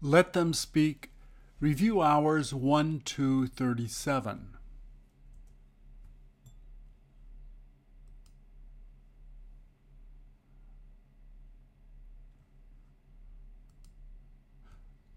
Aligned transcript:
Let 0.00 0.32
Them 0.32 0.52
Speak, 0.52 1.10
Review 1.58 2.00
Hours 2.00 2.54
1 2.54 3.02
to 3.04 3.48
37. 3.48 4.56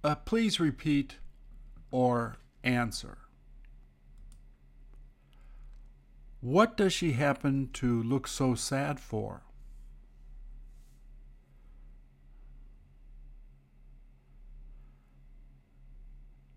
Uh, 0.04 0.16
please 0.16 0.60
repeat 0.60 1.18
or 1.92 2.38
answer. 2.64 3.20
What 6.40 6.76
does 6.76 6.92
she 6.92 7.12
happen 7.12 7.70
to 7.74 8.02
look 8.02 8.28
so 8.28 8.56
sad 8.56 9.00
for? 9.00 9.44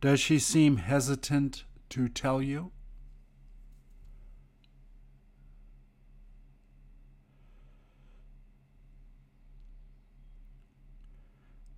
Does 0.05 0.21
she 0.21 0.39
seem 0.39 0.77
hesitant 0.77 1.65
to 1.89 2.11
tell 2.11 2.43
you? 2.43 2.73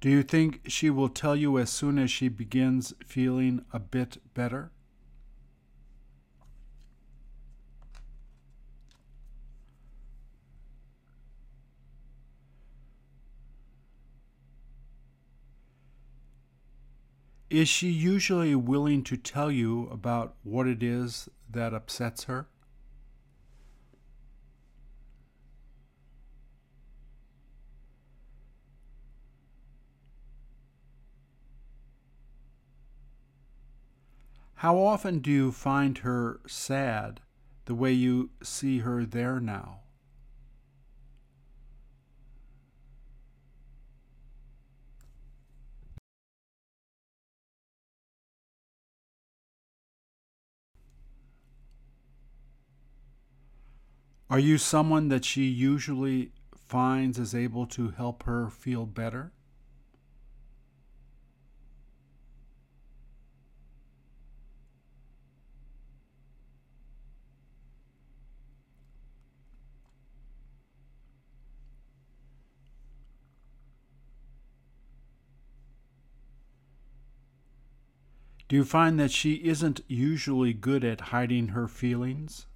Do 0.00 0.10
you 0.10 0.24
think 0.24 0.62
she 0.66 0.90
will 0.90 1.08
tell 1.08 1.36
you 1.36 1.56
as 1.56 1.70
soon 1.70 2.00
as 2.00 2.10
she 2.10 2.26
begins 2.26 2.92
feeling 3.04 3.64
a 3.72 3.78
bit 3.78 4.18
better? 4.34 4.72
Is 17.56 17.70
she 17.70 17.88
usually 17.88 18.54
willing 18.54 19.02
to 19.04 19.16
tell 19.16 19.50
you 19.50 19.88
about 19.88 20.34
what 20.42 20.66
it 20.66 20.82
is 20.82 21.30
that 21.48 21.72
upsets 21.72 22.24
her? 22.24 22.48
How 34.56 34.76
often 34.76 35.20
do 35.20 35.30
you 35.30 35.50
find 35.50 35.96
her 35.96 36.40
sad 36.46 37.22
the 37.64 37.74
way 37.74 37.94
you 37.94 38.32
see 38.42 38.80
her 38.80 39.06
there 39.06 39.40
now? 39.40 39.85
Are 54.28 54.40
you 54.40 54.58
someone 54.58 55.08
that 55.08 55.24
she 55.24 55.44
usually 55.44 56.32
finds 56.56 57.16
is 57.16 57.32
able 57.32 57.64
to 57.68 57.90
help 57.90 58.24
her 58.24 58.50
feel 58.50 58.84
better? 58.84 59.32
Do 78.48 78.56
you 78.56 78.64
find 78.64 78.98
that 78.98 79.10
she 79.10 79.34
isn't 79.34 79.80
usually 79.88 80.52
good 80.52 80.84
at 80.84 81.00
hiding 81.12 81.48
her 81.48 81.68
feelings? 81.68 82.46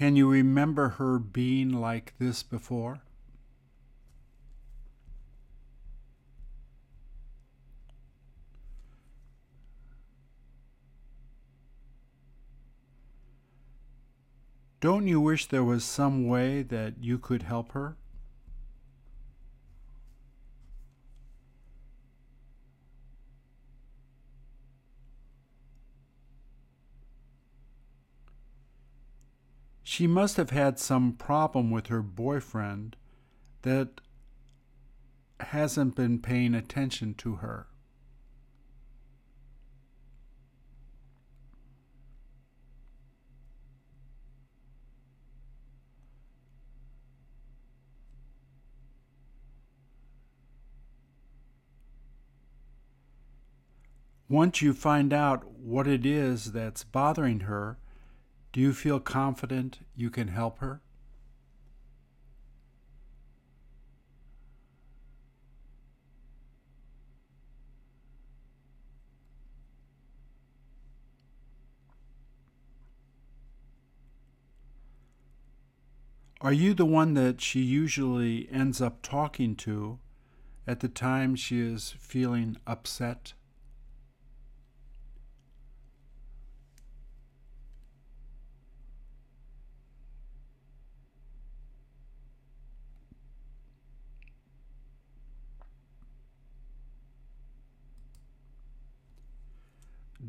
Can 0.00 0.16
you 0.16 0.30
remember 0.30 0.88
her 0.96 1.18
being 1.18 1.74
like 1.74 2.14
this 2.18 2.42
before? 2.42 3.02
Don't 14.80 15.06
you 15.06 15.20
wish 15.20 15.44
there 15.44 15.62
was 15.62 15.84
some 15.84 16.26
way 16.26 16.62
that 16.62 16.94
you 17.04 17.18
could 17.18 17.42
help 17.42 17.72
her? 17.72 17.96
She 29.90 30.06
must 30.06 30.36
have 30.36 30.50
had 30.50 30.78
some 30.78 31.14
problem 31.14 31.72
with 31.72 31.88
her 31.88 32.00
boyfriend 32.00 32.94
that 33.62 34.00
hasn't 35.40 35.96
been 35.96 36.20
paying 36.20 36.54
attention 36.54 37.14
to 37.14 37.34
her. 37.42 37.66
Once 54.28 54.62
you 54.62 54.72
find 54.72 55.12
out 55.12 55.44
what 55.50 55.88
it 55.88 56.06
is 56.06 56.52
that's 56.52 56.84
bothering 56.84 57.40
her, 57.40 57.80
do 58.52 58.60
you 58.60 58.72
feel 58.72 58.98
confident 58.98 59.80
you 59.94 60.10
can 60.10 60.28
help 60.28 60.58
her? 60.58 60.80
Are 76.42 76.54
you 76.54 76.72
the 76.72 76.86
one 76.86 77.12
that 77.14 77.42
she 77.42 77.60
usually 77.60 78.48
ends 78.50 78.80
up 78.80 79.02
talking 79.02 79.54
to 79.56 79.98
at 80.66 80.80
the 80.80 80.88
time 80.88 81.36
she 81.36 81.60
is 81.60 81.94
feeling 81.98 82.56
upset? 82.66 83.34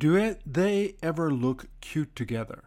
Do 0.02 0.16
it, 0.16 0.42
they 0.48 0.96
ever 1.04 1.30
look 1.30 1.68
cute 1.80 2.16
together? 2.16 2.64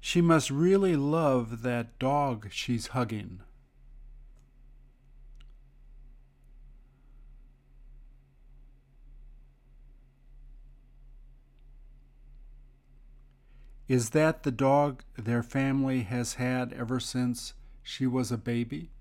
She 0.00 0.22
must 0.22 0.50
really 0.50 0.96
love 0.96 1.60
that 1.60 1.98
dog 1.98 2.48
she's 2.50 2.86
hugging. 2.86 3.42
Is 13.86 14.10
that 14.10 14.44
the 14.44 14.50
dog 14.50 15.04
their 15.14 15.42
family 15.42 16.04
has 16.04 16.34
had 16.36 16.72
ever 16.72 16.98
since 16.98 17.52
she 17.82 18.06
was 18.06 18.32
a 18.32 18.38
baby? 18.38 18.92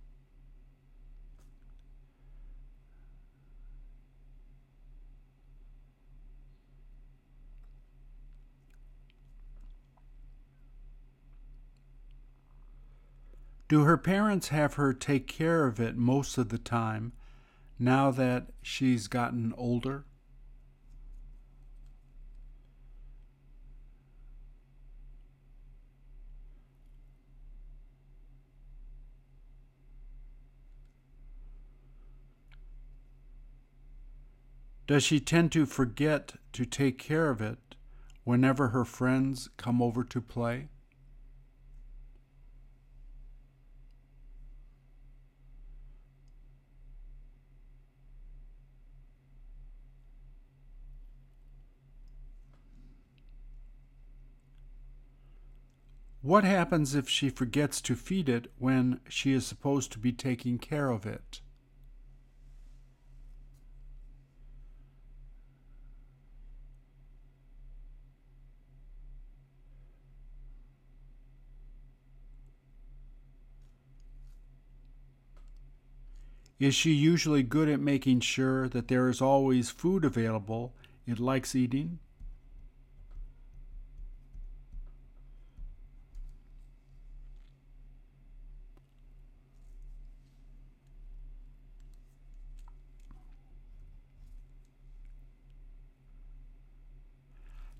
Do 13.68 13.84
her 13.84 13.98
parents 13.98 14.50
have 14.50 14.76
her 14.76 14.94
take 14.94 15.28
care 15.28 15.66
of 15.66 15.80
it 15.80 15.98
most 15.98 16.38
of 16.38 16.50
the 16.50 16.60
time 16.60 17.14
now 17.80 18.12
that 18.12 18.52
she's 18.62 19.08
gotten 19.08 19.54
older? 19.58 20.06
Does 34.88 35.04
she 35.04 35.20
tend 35.20 35.52
to 35.54 35.66
forget 35.66 36.36
to 36.54 36.64
take 36.64 37.00
care 37.00 37.32
of 37.32 37.42
it 37.42 37.58
whenever 38.24 38.68
her 38.68 38.86
friends 38.86 39.50
come 39.58 39.82
over 39.82 40.04
to 40.04 40.22
play? 40.22 40.70
What 56.26 56.44
happens 56.44 56.96
if 56.96 57.08
she 57.08 57.30
forgets 57.30 57.80
to 57.82 57.94
feed 57.94 58.30
it 58.30 58.52
when 58.58 59.00
she 59.08 59.32
is 59.32 59.46
supposed 59.46 59.92
to 59.92 60.00
be 60.00 60.12
taking 60.12 60.58
care 60.58 60.90
of 60.90 61.06
it? 61.06 61.42
Is 76.58 76.74
she 76.74 76.92
usually 76.92 77.44
good 77.44 77.70
at 77.70 77.80
making 77.80 78.22
sure 78.22 78.68
that 78.70 78.88
there 78.88 79.10
is 79.10 79.22
always 79.22 79.70
food 79.70 80.04
available 80.04 80.74
it 81.06 81.20
likes 81.20 81.54
eating? 81.54 82.00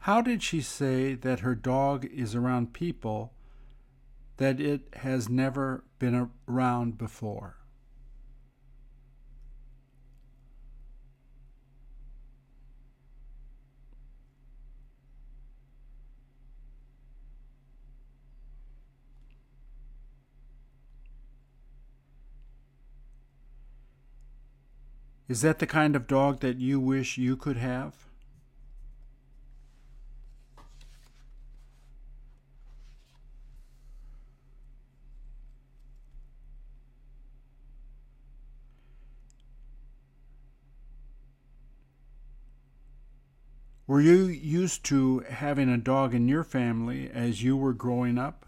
How 0.06 0.22
did 0.22 0.44
she 0.44 0.62
say 0.62 1.16
that 1.16 1.40
her 1.40 1.56
dog 1.56 2.06
is 2.06 2.36
around 2.36 2.74
people 2.74 3.34
that 4.38 4.60
it 4.60 4.82
has 4.98 5.30
never 5.30 5.84
been 5.98 6.30
around 6.48 7.00
before? 7.00 7.56
Is 25.28 25.42
that 25.42 25.58
the 25.58 25.66
kind 25.66 25.96
of 25.96 26.06
dog 26.06 26.42
that 26.42 26.58
you 26.58 26.80
wish 26.80 27.18
you 27.18 27.36
could 27.36 27.58
have? 27.58 28.05
Were 43.96 44.02
you 44.02 44.26
used 44.26 44.84
to 44.88 45.20
having 45.20 45.70
a 45.70 45.78
dog 45.78 46.14
in 46.14 46.28
your 46.28 46.44
family 46.44 47.10
as 47.10 47.44
you 47.44 47.56
were 47.56 47.72
growing 47.72 48.18
up? 48.18 48.46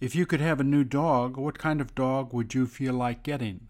If 0.00 0.14
you 0.14 0.26
could 0.26 0.40
have 0.40 0.60
a 0.60 0.62
new 0.62 0.84
dog, 0.84 1.36
what 1.36 1.58
kind 1.58 1.80
of 1.80 1.96
dog 1.96 2.32
would 2.32 2.54
you 2.54 2.68
feel 2.68 2.94
like 2.94 3.24
getting? 3.24 3.66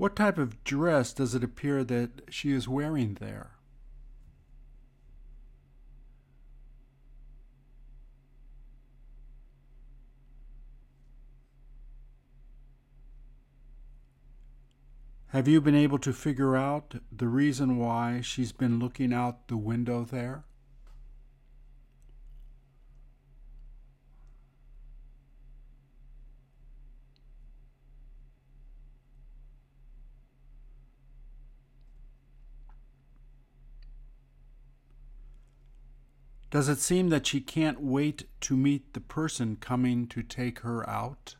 What 0.00 0.16
type 0.16 0.38
of 0.38 0.64
dress 0.64 1.12
does 1.12 1.34
it 1.34 1.44
appear 1.44 1.84
that 1.84 2.22
she 2.30 2.52
is 2.52 2.66
wearing 2.66 3.18
there? 3.20 3.50
Have 15.26 15.46
you 15.46 15.60
been 15.60 15.74
able 15.74 15.98
to 15.98 16.14
figure 16.14 16.56
out 16.56 16.94
the 17.12 17.28
reason 17.28 17.76
why 17.76 18.22
she's 18.22 18.52
been 18.52 18.78
looking 18.78 19.12
out 19.12 19.48
the 19.48 19.58
window 19.58 20.06
there? 20.06 20.44
Does 36.50 36.68
it 36.68 36.80
seem 36.80 37.10
that 37.10 37.28
she 37.28 37.40
can't 37.40 37.80
wait 37.80 38.24
to 38.40 38.56
meet 38.56 38.92
the 38.92 39.00
person 39.00 39.56
coming 39.56 40.08
to 40.08 40.22
take 40.24 40.60
her 40.60 40.88
out? 40.90 41.36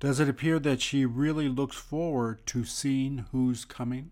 Does 0.00 0.18
it 0.18 0.28
appear 0.28 0.58
that 0.58 0.80
she 0.80 1.04
really 1.04 1.48
looks 1.48 1.76
forward 1.76 2.44
to 2.46 2.64
seeing 2.64 3.26
who's 3.30 3.66
coming? 3.66 4.10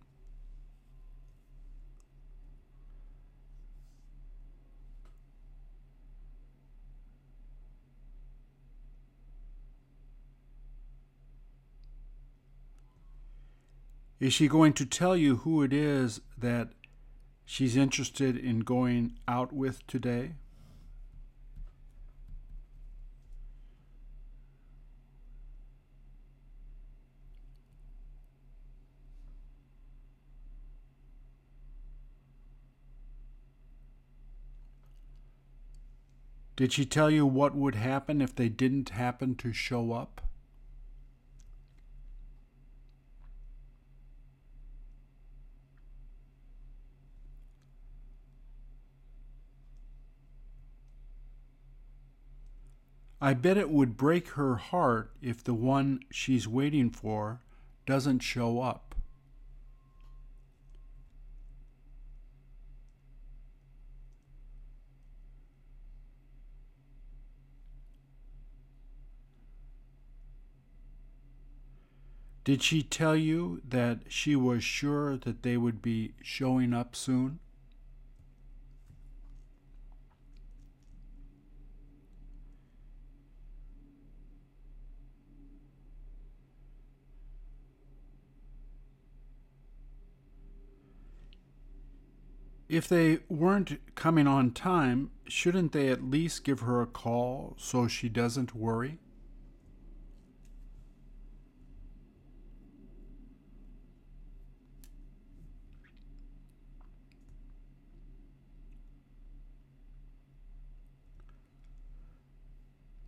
Is 14.21 14.35
she 14.35 14.49
going 14.49 14.75
to 14.75 14.85
tell 14.85 15.17
you 15.17 15.37
who 15.37 15.62
it 15.62 15.73
is 15.73 16.21
that 16.37 16.73
she's 17.47 17.75
interested 17.75 18.37
in 18.37 18.61
going 18.61 19.15
out 19.27 19.50
with 19.50 19.87
today? 19.87 20.33
Did 36.57 36.75
she 36.75 36.85
tell 36.85 37.11
you 37.11 37.25
what 37.25 37.55
would 37.57 37.75
happen 37.75 38.21
if 38.21 38.35
they 38.35 38.50
didn't 38.50 38.91
happen 38.91 39.35
to 39.37 39.55
show 39.55 39.95
up? 39.95 40.30
I 53.23 53.35
bet 53.35 53.59
it 53.59 53.69
would 53.69 53.99
break 53.99 54.29
her 54.31 54.57
heart 54.57 55.12
if 55.21 55.45
the 55.45 55.53
one 55.53 56.00
she's 56.11 56.49
waiting 56.49 56.89
for 56.91 57.41
doesn't 57.85 58.21
show 58.21 58.62
up. 58.62 58.95
Did 72.43 72.62
she 72.62 72.83
tell 72.83 73.15
you 73.15 73.61
that 73.69 74.00
she 74.09 74.35
was 74.35 74.65
sure 74.65 75.19
that 75.19 75.43
they 75.43 75.59
would 75.59 75.83
be 75.83 76.15
showing 76.23 76.73
up 76.73 76.97
soon? 76.97 77.39
If 92.71 92.87
they 92.87 93.19
weren't 93.29 93.81
coming 93.97 94.29
on 94.29 94.53
time, 94.53 95.11
shouldn't 95.27 95.73
they 95.73 95.89
at 95.89 96.05
least 96.05 96.45
give 96.45 96.61
her 96.61 96.81
a 96.81 96.87
call 96.87 97.57
so 97.59 97.89
she 97.89 98.09
doesn't 98.09 98.55
worry? 98.55 99.00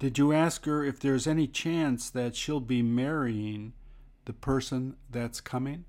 Did 0.00 0.18
you 0.18 0.32
ask 0.32 0.64
her 0.64 0.82
if 0.82 0.98
there's 0.98 1.28
any 1.28 1.46
chance 1.46 2.10
that 2.10 2.34
she'll 2.34 2.58
be 2.58 2.82
marrying 2.82 3.74
the 4.24 4.32
person 4.32 4.96
that's 5.08 5.40
coming? 5.40 5.84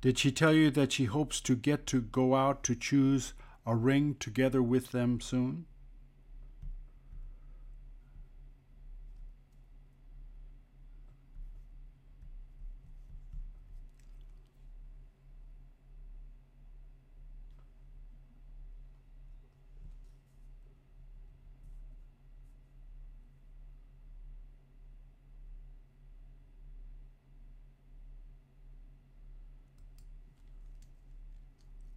Did 0.00 0.18
she 0.18 0.30
tell 0.30 0.52
you 0.52 0.70
that 0.72 0.92
she 0.92 1.04
hopes 1.04 1.40
to 1.42 1.56
get 1.56 1.86
to 1.86 2.00
go 2.00 2.34
out 2.34 2.62
to 2.64 2.74
choose 2.74 3.34
a 3.64 3.74
ring 3.74 4.16
together 4.20 4.62
with 4.62 4.92
them 4.92 5.20
soon? 5.20 5.66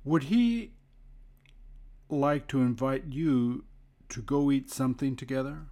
Would 0.03 0.23
he 0.23 0.71
like 2.09 2.47
to 2.47 2.61
invite 2.61 3.05
you 3.09 3.65
to 4.09 4.21
go 4.21 4.49
eat 4.51 4.69
something 4.71 5.15
together? 5.15 5.67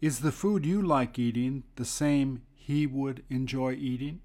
Is 0.00 0.18
the 0.18 0.32
food 0.32 0.66
you 0.66 0.82
like 0.82 1.18
eating 1.18 1.62
the 1.76 1.84
same 1.84 2.42
he 2.54 2.86
would 2.86 3.24
enjoy 3.30 3.74
eating? 3.74 4.20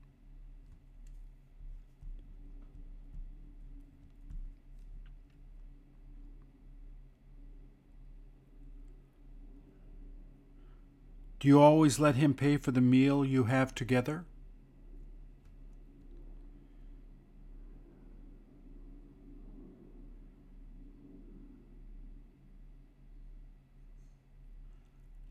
Do 11.40 11.48
you 11.48 11.62
always 11.62 12.00
let 12.00 12.16
him 12.16 12.34
pay 12.34 12.58
for 12.58 12.72
the 12.72 12.82
meal 12.82 13.24
you 13.24 13.44
have 13.44 13.76
together? 13.76 14.26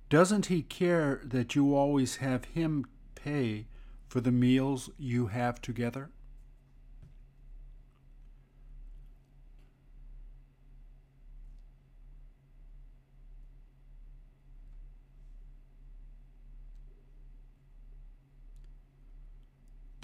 Doesn't 0.08 0.46
he 0.46 0.62
care 0.62 1.20
that 1.24 1.56
you 1.56 1.74
always 1.74 2.16
have 2.16 2.44
him 2.44 2.84
pay 3.16 3.66
for 4.06 4.20
the 4.20 4.30
meals 4.30 4.88
you 4.96 5.26
have 5.26 5.60
together? 5.60 6.10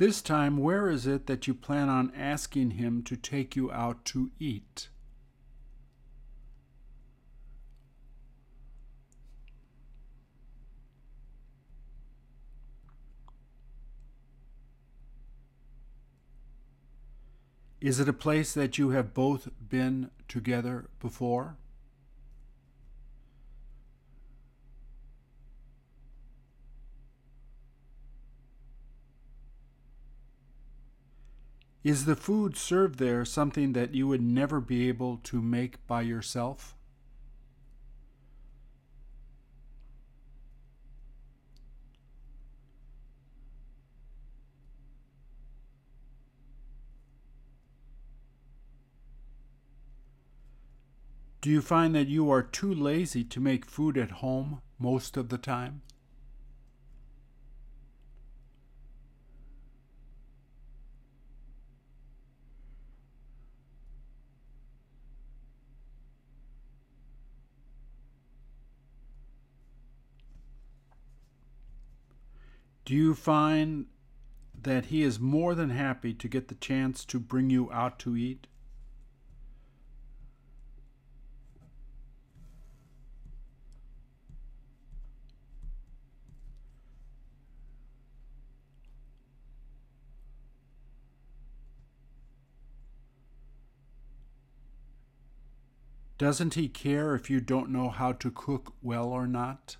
This 0.02 0.20
time, 0.20 0.56
where 0.56 0.90
is 0.90 1.06
it 1.06 1.28
that 1.28 1.46
you 1.46 1.54
plan 1.54 1.88
on 1.88 2.12
asking 2.16 2.72
him 2.72 3.04
to 3.04 3.16
take 3.16 3.54
you 3.54 3.70
out 3.70 4.04
to 4.06 4.32
eat? 4.40 4.88
Is 17.80 18.00
it 18.00 18.08
a 18.08 18.12
place 18.12 18.52
that 18.54 18.76
you 18.78 18.90
have 18.90 19.14
both 19.14 19.50
been 19.68 20.10
together 20.26 20.88
before? 20.98 21.58
Is 31.84 32.04
the 32.04 32.14
food 32.14 32.56
served 32.56 33.00
there 33.00 33.24
something 33.24 33.72
that 33.72 33.92
you 33.92 34.06
would 34.06 34.22
never 34.22 34.60
be 34.60 34.88
able 34.88 35.16
to 35.24 35.42
make 35.42 35.84
by 35.88 36.02
yourself? 36.02 36.76
Do 51.40 51.50
you 51.50 51.60
find 51.60 51.92
that 51.96 52.06
you 52.06 52.30
are 52.30 52.44
too 52.44 52.72
lazy 52.72 53.24
to 53.24 53.40
make 53.40 53.66
food 53.66 53.98
at 53.98 54.12
home 54.22 54.62
most 54.78 55.16
of 55.16 55.28
the 55.28 55.38
time? 55.38 55.82
Do 72.84 72.94
you 72.94 73.14
find 73.14 73.86
that 74.60 74.86
he 74.86 75.02
is 75.02 75.20
more 75.20 75.54
than 75.54 75.70
happy 75.70 76.12
to 76.14 76.28
get 76.28 76.48
the 76.48 76.54
chance 76.56 77.04
to 77.06 77.20
bring 77.20 77.48
you 77.48 77.70
out 77.72 77.98
to 78.00 78.16
eat? 78.16 78.46
Doesn't 96.18 96.54
he 96.54 96.68
care 96.68 97.16
if 97.16 97.28
you 97.30 97.40
don't 97.40 97.70
know 97.70 97.90
how 97.90 98.12
to 98.12 98.30
cook 98.30 98.74
well 98.80 99.08
or 99.08 99.26
not? 99.26 99.76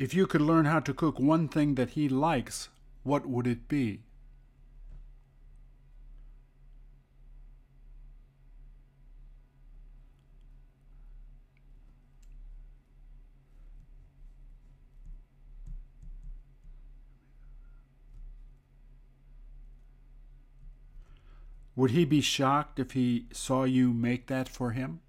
If 0.00 0.14
you 0.14 0.26
could 0.26 0.40
learn 0.40 0.64
how 0.64 0.80
to 0.80 0.94
cook 0.94 1.20
one 1.20 1.46
thing 1.46 1.74
that 1.74 1.90
he 1.90 2.08
likes, 2.08 2.70
what 3.02 3.26
would 3.26 3.46
it 3.46 3.68
be? 3.68 4.00
Would 21.76 21.90
he 21.90 22.06
be 22.06 22.22
shocked 22.22 22.78
if 22.78 22.92
he 22.92 23.26
saw 23.34 23.64
you 23.64 23.92
make 23.92 24.28
that 24.28 24.48
for 24.48 24.70
him? 24.70 25.00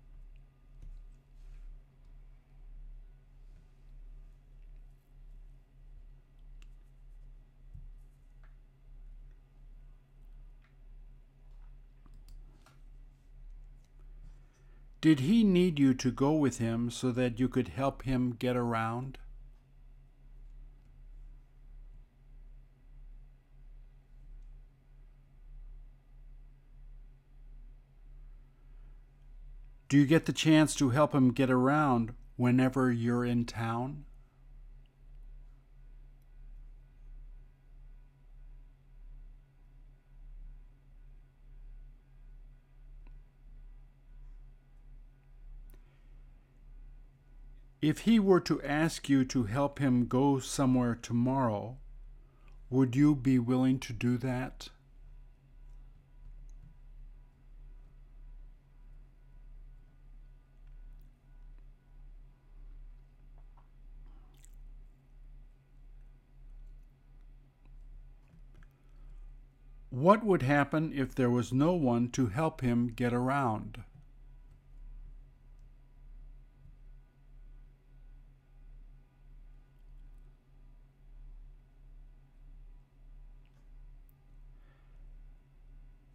Did 15.01 15.22
he 15.22 15.43
need 15.43 15.79
you 15.79 15.96
to 15.96 16.12
go 16.12 16.34
with 16.34 16.60
him 16.60 16.91
so 16.91 17.12
that 17.12 17.39
you 17.39 17.50
could 17.50 17.70
help 17.70 18.03
him 18.03 18.36
get 18.38 18.55
around? 18.55 19.17
Do 29.89 29.98
you 29.98 30.05
get 30.05 30.27
the 30.27 30.34
chance 30.34 30.75
to 30.75 30.91
help 30.91 31.13
him 31.13 31.34
get 31.34 31.50
around 31.50 32.13
whenever 32.38 32.91
you're 32.91 33.25
in 33.25 33.46
town? 33.46 34.05
If 47.81 48.01
he 48.01 48.19
were 48.19 48.39
to 48.41 48.61
ask 48.61 49.09
you 49.09 49.25
to 49.25 49.45
help 49.45 49.79
him 49.79 50.05
go 50.05 50.38
somewhere 50.38 50.93
tomorrow, 50.93 51.77
would 52.69 52.95
you 52.95 53.15
be 53.15 53.39
willing 53.39 53.79
to 53.79 53.91
do 53.91 54.17
that? 54.19 54.69
What 69.89 70.23
would 70.23 70.43
happen 70.43 70.93
if 70.93 71.15
there 71.15 71.29
was 71.29 71.51
no 71.51 71.73
one 71.73 72.09
to 72.11 72.27
help 72.27 72.61
him 72.61 72.89
get 72.89 73.11
around? 73.11 73.83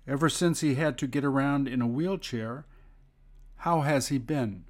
Ever 0.09 0.29
since 0.29 0.61
he 0.61 0.77
had 0.77 0.97
to 0.99 1.07
get 1.07 1.25
around 1.25 1.67
in 1.67 1.83
a 1.83 1.87
wheelchair, 1.87 2.65
how 3.57 3.81
has 3.81 4.09
he 4.09 4.19
been? 4.19 4.65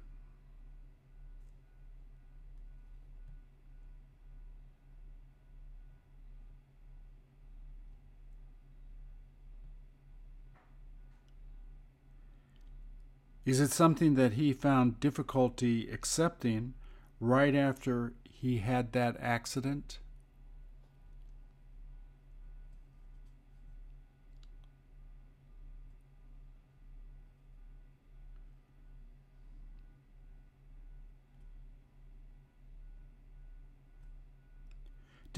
Is 13.45 13.61
it 13.61 13.71
something 13.71 14.15
that 14.15 14.33
he 14.33 14.51
found 14.51 14.99
difficulty 14.99 15.89
accepting 15.89 16.73
right 17.21 17.55
after 17.55 18.11
he 18.29 18.57
had 18.57 18.91
that 18.91 19.15
accident? 19.21 19.99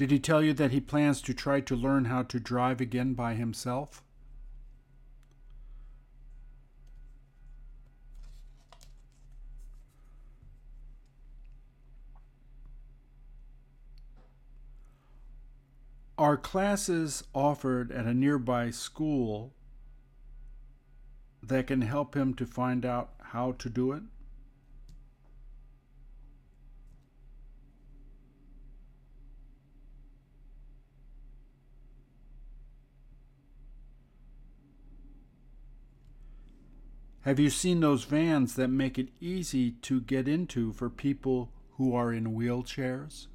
Did 0.00 0.10
he 0.10 0.18
tell 0.18 0.42
you 0.42 0.54
that 0.54 0.70
he 0.70 0.80
plans 0.80 1.20
to 1.20 1.34
try 1.34 1.60
to 1.60 1.76
learn 1.76 2.06
how 2.06 2.22
to 2.22 2.40
drive 2.40 2.80
again 2.80 3.12
by 3.12 3.34
himself? 3.34 4.02
Are 16.16 16.38
classes 16.38 17.22
offered 17.34 17.92
at 17.92 18.06
a 18.06 18.14
nearby 18.14 18.70
school 18.70 19.52
that 21.42 21.66
can 21.66 21.82
help 21.82 22.16
him 22.16 22.32
to 22.36 22.46
find 22.46 22.86
out 22.86 23.10
how 23.20 23.52
to 23.52 23.68
do 23.68 23.92
it? 23.92 24.04
Have 37.22 37.38
you 37.38 37.50
seen 37.50 37.80
those 37.80 38.04
vans 38.04 38.54
that 38.54 38.68
make 38.68 38.98
it 38.98 39.10
easy 39.20 39.72
to 39.72 40.00
get 40.00 40.26
into 40.26 40.72
for 40.72 40.88
people 40.88 41.52
who 41.72 41.94
are 41.94 42.12
in 42.14 42.34
wheelchairs? 42.34 43.26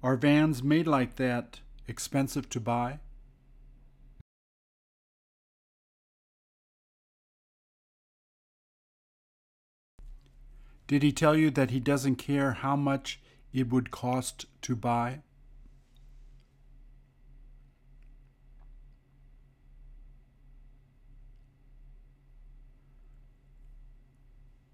Are 0.00 0.16
vans 0.16 0.62
made 0.62 0.86
like 0.86 1.16
that 1.16 1.60
expensive 1.88 2.48
to 2.50 2.60
buy? 2.60 3.00
Did 10.92 11.02
he 11.02 11.10
tell 11.10 11.34
you 11.34 11.50
that 11.52 11.70
he 11.70 11.80
doesn't 11.80 12.16
care 12.16 12.52
how 12.52 12.76
much 12.76 13.18
it 13.50 13.70
would 13.70 13.90
cost 13.90 14.44
to 14.60 14.76
buy? 14.76 15.22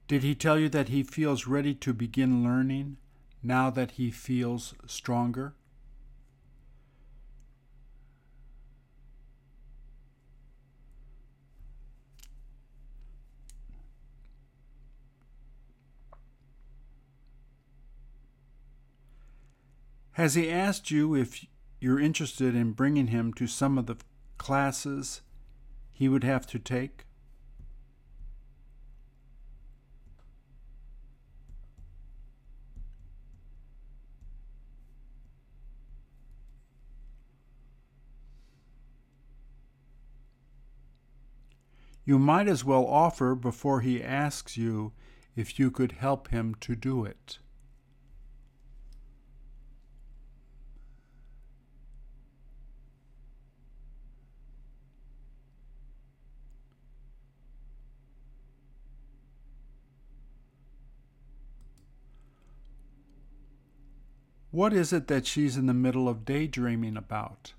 Did 0.09 0.25
he 0.25 0.35
tell 0.35 0.59
you 0.59 0.69
that 0.71 0.89
he 0.89 1.05
feels 1.05 1.47
ready 1.47 1.73
to 1.77 1.95
begin 1.95 2.43
learning 2.43 2.97
now 3.41 3.71
that 3.71 3.93
he 3.93 4.11
feels 4.11 4.75
stronger? 4.87 5.55
Has 20.19 20.35
he 20.35 20.51
asked 20.51 20.91
you 20.91 21.15
if 21.15 21.47
you're 21.79 22.01
interested 22.01 22.57
in 22.57 22.73
bringing 22.73 23.07
him 23.07 23.33
to 23.35 23.47
some 23.47 23.79
of 23.79 23.87
the 23.87 23.99
classes 24.37 25.21
he 25.93 26.09
would 26.09 26.25
have 26.25 26.45
to 26.49 26.59
take? 26.59 27.05
You 42.05 42.19
might 42.19 42.49
as 42.49 42.65
well 42.65 42.85
offer 42.89 43.37
before 43.37 43.83
he 43.83 44.03
asks 44.03 44.57
you 44.57 44.91
if 45.37 45.61
you 45.61 45.71
could 45.71 45.93
help 45.93 46.31
him 46.31 46.57
to 46.63 46.75
do 46.75 47.05
it. 47.05 47.39
What 64.51 64.73
is 64.73 64.93
it 64.93 65.09
that 65.09 65.27
she's 65.27 65.57
in 65.57 65.67
the 65.67 65.75
middle 65.75 66.09
of 66.09 66.25
daydreaming 66.25 66.97
about? 66.97 67.53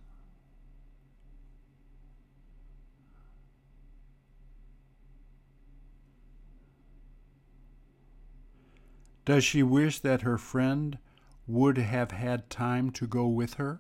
Does 9.26 9.44
she 9.44 9.62
wish 9.62 10.00
that 10.00 10.24
her 10.24 10.40
friend 10.40 10.98
would 11.46 11.78
have 11.78 12.10
had 12.10 12.50
time 12.50 12.90
to 12.92 13.06
go 13.06 13.28
with 13.28 13.56
her? 13.56 13.80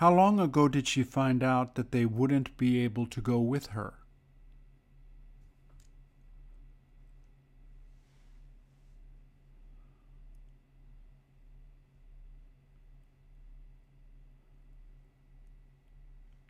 How 0.00 0.10
long 0.10 0.40
ago 0.40 0.66
did 0.66 0.88
she 0.88 1.02
find 1.02 1.42
out 1.42 1.74
that 1.74 1.92
they 1.92 2.06
wouldn't 2.06 2.56
be 2.56 2.82
able 2.82 3.04
to 3.08 3.20
go 3.20 3.38
with 3.38 3.66
her? 3.76 3.98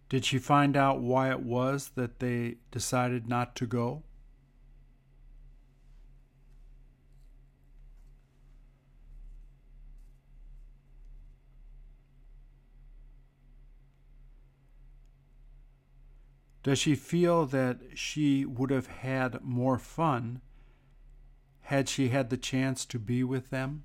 Did 0.09 0.25
she 0.25 0.39
find 0.39 0.77
out 0.77 1.01
why 1.01 1.31
it 1.31 1.41
was 1.41 1.89
that 1.97 2.21
they 2.21 2.59
decided 2.71 3.29
not 3.29 3.57
to 3.57 3.67
go? 3.67 4.05
Does 16.63 16.79
she 16.79 16.95
feel 16.95 17.47
that 17.47 17.81
she 17.95 18.45
would 18.45 18.71
have 18.71 18.87
had 18.87 19.43
more 19.43 19.79
fun 19.79 20.43
had 21.63 21.89
she 21.89 22.09
had 22.09 22.29
the 22.29 22.37
chance 22.37 22.85
to 22.87 22.99
be 22.99 23.25
with 23.25 23.51
them? 23.51 23.85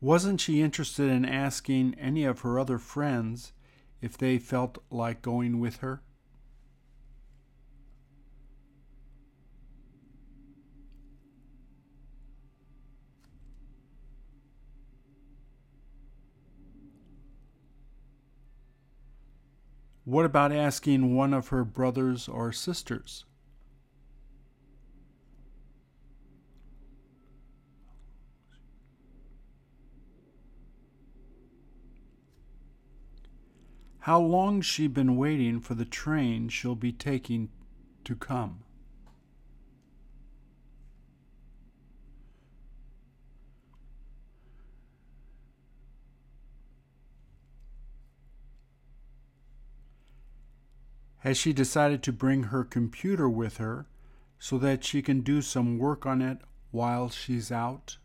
Wasn't 0.00 0.40
she 0.40 0.62
interested 0.62 1.10
in 1.10 1.24
asking 1.24 1.94
any 1.94 2.24
of 2.24 2.40
her 2.40 2.60
other 2.60 2.78
friends 2.78 3.52
if 4.00 4.16
they 4.16 4.38
felt 4.38 4.78
like 4.88 5.20
going 5.22 5.58
with 5.58 5.78
her? 5.78 6.02
What 20.06 20.24
about 20.24 20.52
asking 20.52 21.16
one 21.16 21.34
of 21.34 21.48
her 21.48 21.64
brothers 21.64 22.28
or 22.28 22.52
sisters? 22.52 23.24
How 33.98 34.20
long 34.20 34.60
she 34.60 34.86
been 34.86 35.16
waiting 35.16 35.58
for 35.58 35.74
the 35.74 35.84
train 35.84 36.50
she'll 36.50 36.76
be 36.76 36.92
taking 36.92 37.48
to 38.04 38.14
come? 38.14 38.60
Has 51.20 51.36
she 51.36 51.52
decided 51.52 52.02
to 52.02 52.12
bring 52.12 52.44
her 52.44 52.62
computer 52.62 53.28
with 53.28 53.56
her 53.56 53.86
so 54.38 54.58
that 54.58 54.84
she 54.84 55.02
can 55.02 55.22
do 55.22 55.42
some 55.42 55.78
work 55.78 56.06
on 56.06 56.22
it 56.22 56.38
while 56.70 57.08
she's 57.08 57.50
out? 57.50 57.98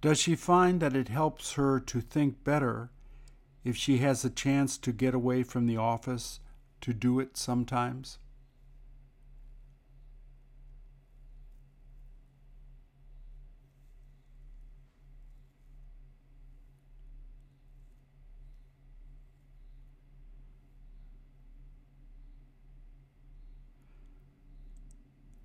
Does 0.00 0.20
she 0.20 0.36
find 0.36 0.80
that 0.80 0.94
it 0.94 1.08
helps 1.08 1.54
her 1.54 1.80
to 1.80 2.00
think 2.02 2.44
better 2.44 2.90
if 3.64 3.74
she 3.74 3.98
has 3.98 4.22
a 4.22 4.28
chance 4.28 4.76
to 4.76 4.92
get 4.92 5.14
away 5.14 5.42
from 5.42 5.66
the 5.66 5.78
office 5.78 6.40
to 6.82 6.92
do 6.92 7.18
it 7.20 7.38
sometimes? 7.38 8.18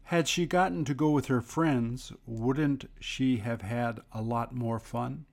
Had 0.10 0.28
she 0.28 0.48
gotten 0.48 0.86
to 0.86 0.96
go 0.96 1.12
with 1.12 1.28
her 1.28 1.40
friends, 1.40 2.12
wouldn't 2.26 2.90
she 3.00 3.38
have 3.38 3.62
had 3.62 4.00
a 4.12 4.24
lot 4.24 4.52
more 4.52 4.80
fun? 4.80 5.28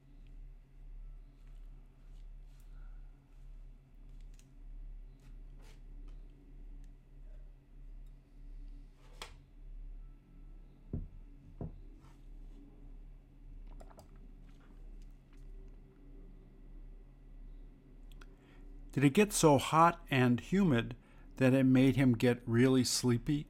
Did 18.93 19.05
it 19.05 19.15
get 19.15 19.33
so 19.33 19.57
hot 19.57 20.05
and 20.11 20.39
humid 20.39 20.97
that 21.39 21.55
it 21.55 21.65
made 21.65 21.97
him 21.97 22.13
get 22.13 22.43
really 22.45 22.85
sleepy? 22.85 23.47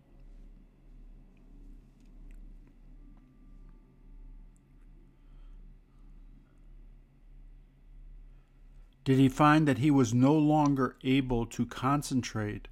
Did 9.07 9.19
he 9.19 9.29
find 9.29 9.69
that 9.69 9.79
he 9.79 9.93
was 9.93 10.13
no 10.13 10.35
longer 10.35 10.97
able 11.05 11.47
to 11.47 11.65
concentrate 11.65 12.67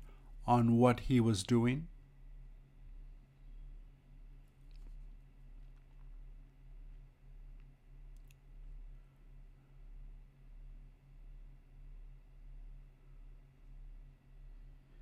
on 0.49 0.77
what 0.79 0.99
he 0.99 1.21
was 1.21 1.45
doing? 1.45 1.87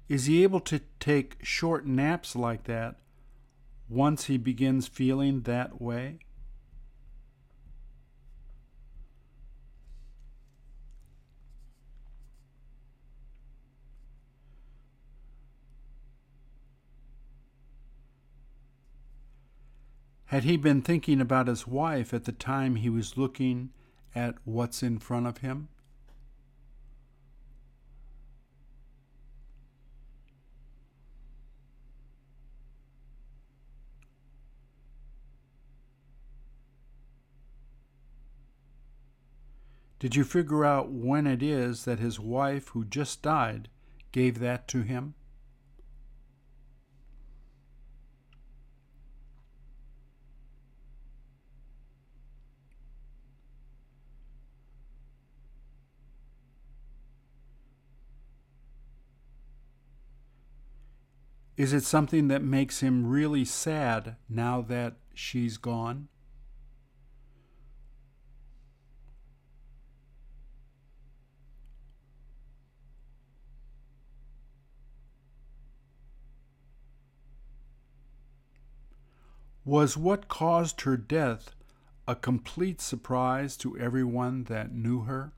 Is 0.07 0.27
he 0.27 0.43
able 0.43 0.61
to 0.61 0.83
take 1.01 1.39
short 1.43 1.87
naps 1.87 2.37
like 2.37 2.65
that 2.65 2.97
once 3.89 4.25
he 4.27 4.37
begins 4.37 4.87
feeling 4.87 5.41
that 5.45 5.81
way? 5.81 6.19
Had 20.33 20.45
he 20.45 20.57
been 20.57 20.81
thinking 20.81 21.21
about 21.21 21.47
his 21.47 21.67
wife 21.67 22.15
at 22.15 22.25
the 22.25 22.33
time 22.33 22.77
he 22.77 22.89
was 22.89 23.19
looking 23.19 23.69
at 24.15 24.37
what's 24.45 24.83
in 24.83 24.99
front 24.99 25.27
of 25.27 25.37
him? 25.37 25.69
Did 39.99 40.17
you 40.17 40.25
figure 40.25 40.65
out 40.65 40.91
when 40.91 41.27
it 41.27 41.43
is 41.43 41.85
that 41.85 41.99
his 41.99 42.19
wife, 42.19 42.69
who 42.69 42.87
just 42.87 43.21
died, 43.21 43.69
gave 44.13 44.39
that 44.39 44.67
to 44.69 44.81
him? 44.81 45.13
Is 61.57 61.73
it 61.73 61.85
something 61.85 62.29
that 62.29 62.43
makes 62.43 62.81
him 62.81 63.07
really 63.07 63.45
sad 63.45 64.17
now 64.29 64.63
that 64.63 64.97
she's 65.15 65.59
gone? 65.59 66.09
Was 79.65 79.97
what 79.97 80.27
caused 80.29 80.81
her 80.81 80.97
death 80.97 81.55
a 82.09 82.17
complete 82.17 82.81
surprise 82.81 83.57
to 83.59 83.79
everyone 83.79 84.45
that 84.45 84.73
knew 84.73 85.03
her? 85.03 85.33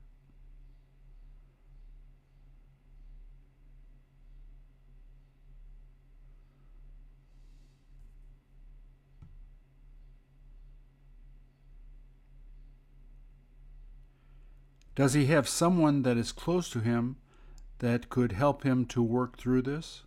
Does 14.95 15.13
he 15.13 15.25
have 15.25 15.49
someone 15.49 16.03
that 16.03 16.15
is 16.15 16.31
close 16.31 16.69
to 16.69 16.79
him 16.79 17.17
that 17.79 18.09
could 18.09 18.31
help 18.31 18.63
him 18.63 18.85
to 18.85 19.03
work 19.03 19.37
through 19.37 19.63
this? 19.63 20.03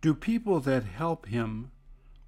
Do 0.00 0.14
people 0.14 0.58
that 0.58 0.82
help 0.82 1.26
him 1.26 1.70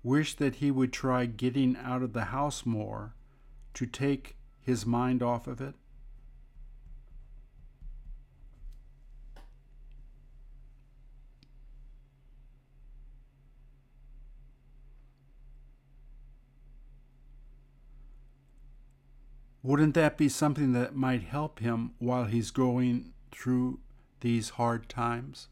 wish 0.05 0.35
that 0.35 0.57
he 0.57 0.70
would 0.70 0.92
try 0.92 1.27
getting 1.27 1.77
out 1.77 2.03
of 2.03 2.12
the 2.12 2.27
house 2.27 2.64
more 2.64 3.13
to 3.75 3.87
take 3.87 4.37
his 4.61 4.87
mind 4.87 5.23
off 5.23 5.47
of 5.47 5.61
it? 5.61 5.75
Wouldn't 19.65 19.95
that 19.95 20.19
be 20.19 20.29
something 20.29 20.75
that 20.75 20.95
might 20.95 21.23
help 21.23 21.61
him 21.61 21.95
while 21.99 22.27
he's 22.27 22.51
going 22.51 23.15
through 23.33 23.81
these 24.21 24.51
hard 24.51 24.91
times? 24.91 25.49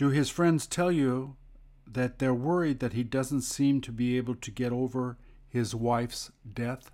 Do 0.00 0.08
his 0.08 0.30
friends 0.30 0.66
tell 0.66 0.90
you 0.90 1.36
that 1.86 2.18
they're 2.20 2.32
worried 2.32 2.80
that 2.80 2.94
he 2.94 3.04
doesn't 3.04 3.42
seem 3.42 3.82
to 3.82 3.92
be 3.92 4.16
able 4.16 4.34
to 4.34 4.50
get 4.50 4.72
over 4.72 5.18
his 5.46 5.74
wife's 5.74 6.30
death? 6.50 6.90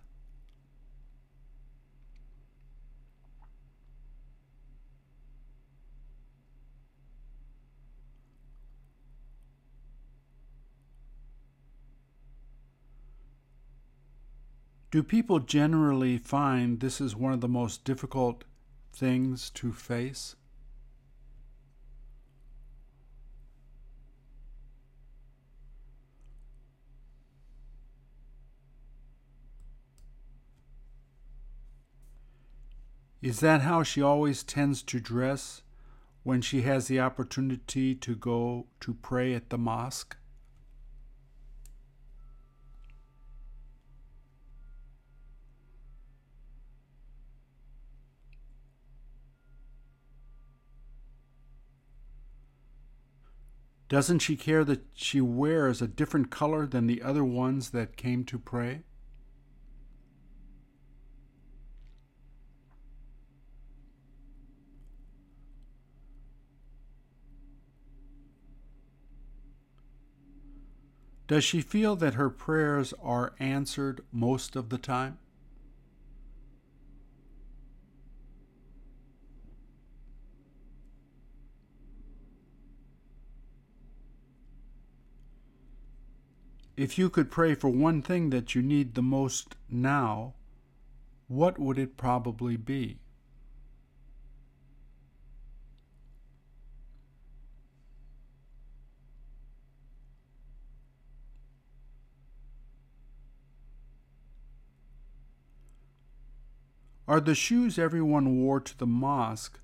Do 14.91 15.05
people 15.05 15.39
generally 15.39 16.19
find 16.19 16.81
this 16.81 17.01
is 17.01 17.15
one 17.15 17.33
of 17.33 17.41
the 17.41 17.47
most 17.47 17.85
difficult 17.85 18.43
things 18.93 19.49
to 19.51 19.73
face? 19.73 20.35
Is 33.27 33.41
that 33.41 33.63
how 33.63 33.83
she 33.83 34.01
always 34.01 34.45
tends 34.45 34.85
to 34.85 35.01
dress 35.01 35.63
when 36.23 36.41
she 36.41 36.63
has 36.63 36.87
the 36.87 37.01
opportunity 37.01 37.93
to 37.93 38.15
go 38.15 38.69
to 38.79 38.95
pray 38.95 39.35
at 39.35 39.51
the 39.51 39.59
mosque? 39.59 40.17
Doesn't 53.89 54.21
she 54.21 54.37
care 54.37 54.63
that 54.63 54.87
she 54.95 55.21
wears 55.21 55.83
a 55.83 55.89
different 55.89 56.31
color 56.31 56.65
than 56.65 56.87
the 56.87 57.03
other 57.03 57.25
ones 57.25 57.71
that 57.71 57.97
came 57.97 58.23
to 58.27 58.39
pray? 58.39 58.85
Does 71.27 71.43
she 71.43 71.61
feel 71.61 71.97
that 71.97 72.15
her 72.15 72.31
prayers 72.31 72.95
are 73.03 73.35
answered 73.41 74.05
most 74.13 74.55
of 74.55 74.69
the 74.69 74.79
time? 74.79 75.19
If 86.77 86.99
you 86.99 87.09
could 87.09 87.31
pray 87.31 87.55
for 87.55 87.71
one 87.71 88.03
thing 88.03 88.31
that 88.31 88.55
you 88.55 88.61
need 88.61 88.95
the 88.95 89.03
most 89.03 89.57
now, 89.69 90.35
what 91.27 91.59
would 91.59 91.79
it 91.79 91.97
probably 91.97 92.57
be? 92.57 92.99
Are 107.09 107.21
the 107.21 107.37
shoes 107.37 107.79
everyone 107.79 108.39
wore 108.39 108.59
to 108.59 108.77
the 108.77 108.87
mosque 108.87 109.61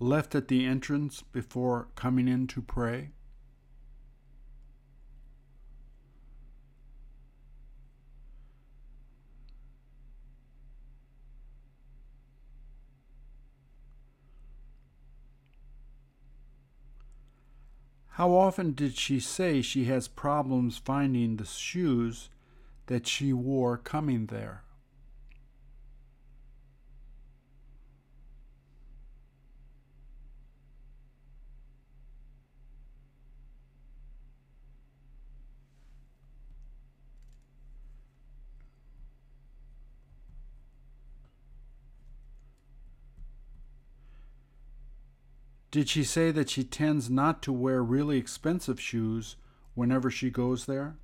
left 0.00 0.34
at 0.34 0.48
the 0.48 0.66
entrance 0.66 1.22
before 1.22 1.88
coming 1.94 2.26
in 2.26 2.48
to 2.48 2.60
pray? 2.60 3.12
How 18.14 18.32
often 18.32 18.72
did 18.72 18.96
she 18.96 19.20
say 19.20 19.62
she 19.62 19.84
has 19.84 20.08
problems 20.08 20.76
finding 20.76 21.36
the 21.36 21.46
shoes 21.46 22.30
that 22.86 23.06
she 23.06 23.32
wore 23.32 23.78
coming 23.78 24.26
there? 24.26 24.64
Did 45.70 45.88
she 45.88 46.02
say 46.02 46.32
that 46.32 46.50
she 46.50 46.64
tends 46.64 47.08
not 47.08 47.42
to 47.42 47.52
wear 47.52 47.82
really 47.82 48.18
expensive 48.18 48.80
shoes 48.80 49.36
whenever 49.74 50.10
she 50.10 50.28
goes 50.28 50.66
there? 50.66 50.96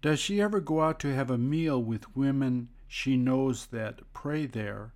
Does 0.00 0.18
she 0.18 0.40
ever 0.40 0.60
go 0.60 0.80
out 0.80 0.98
to 1.00 1.14
have 1.14 1.30
a 1.30 1.38
meal 1.38 1.82
with 1.82 2.16
women 2.16 2.68
she 2.86 3.16
knows 3.16 3.66
that 3.66 4.00
pray 4.12 4.46
there 4.46 4.92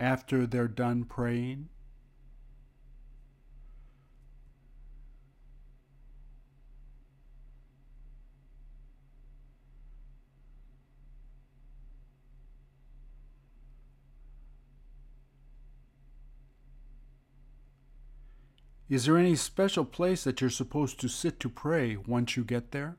after 0.00 0.46
they're 0.46 0.66
done 0.66 1.04
praying? 1.04 1.68
Is 18.88 19.04
there 19.04 19.16
any 19.16 19.36
special 19.36 19.84
place 19.84 20.24
that 20.24 20.40
you're 20.40 20.50
supposed 20.50 20.98
to 21.00 21.08
sit 21.08 21.38
to 21.40 21.48
pray 21.48 21.96
once 21.96 22.36
you 22.36 22.42
get 22.42 22.72
there? 22.72 22.96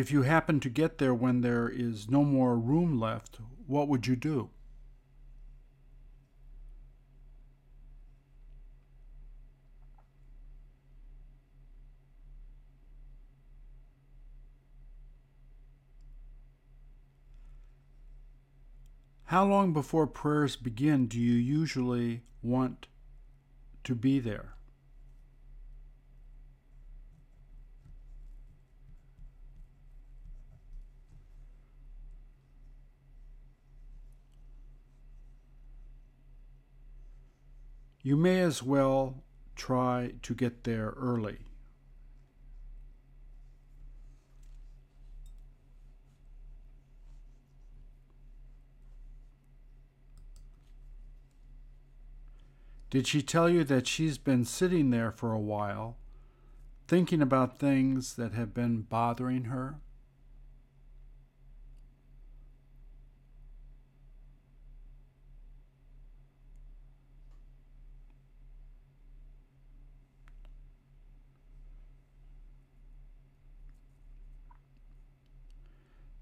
If 0.00 0.10
you 0.10 0.22
happen 0.22 0.60
to 0.60 0.70
get 0.70 0.96
there 0.96 1.12
when 1.12 1.42
there 1.42 1.68
is 1.68 2.08
no 2.08 2.24
more 2.24 2.56
room 2.56 2.98
left, 2.98 3.38
what 3.66 3.86
would 3.86 4.06
you 4.06 4.16
do? 4.16 4.48
How 19.24 19.44
long 19.44 19.74
before 19.74 20.06
prayers 20.06 20.56
begin 20.56 21.08
do 21.08 21.20
you 21.20 21.34
usually 21.34 22.22
want 22.42 22.86
to 23.84 23.94
be 23.94 24.18
there? 24.18 24.54
You 38.02 38.16
may 38.16 38.40
as 38.40 38.62
well 38.62 39.22
try 39.56 40.14
to 40.22 40.34
get 40.34 40.64
there 40.64 40.94
early. 40.96 41.38
Did 52.88 53.06
she 53.06 53.22
tell 53.22 53.48
you 53.48 53.62
that 53.64 53.86
she's 53.86 54.18
been 54.18 54.44
sitting 54.44 54.90
there 54.90 55.12
for 55.12 55.32
a 55.32 55.38
while, 55.38 55.96
thinking 56.88 57.22
about 57.22 57.58
things 57.58 58.14
that 58.16 58.32
have 58.32 58.52
been 58.52 58.82
bothering 58.82 59.44
her? 59.44 59.76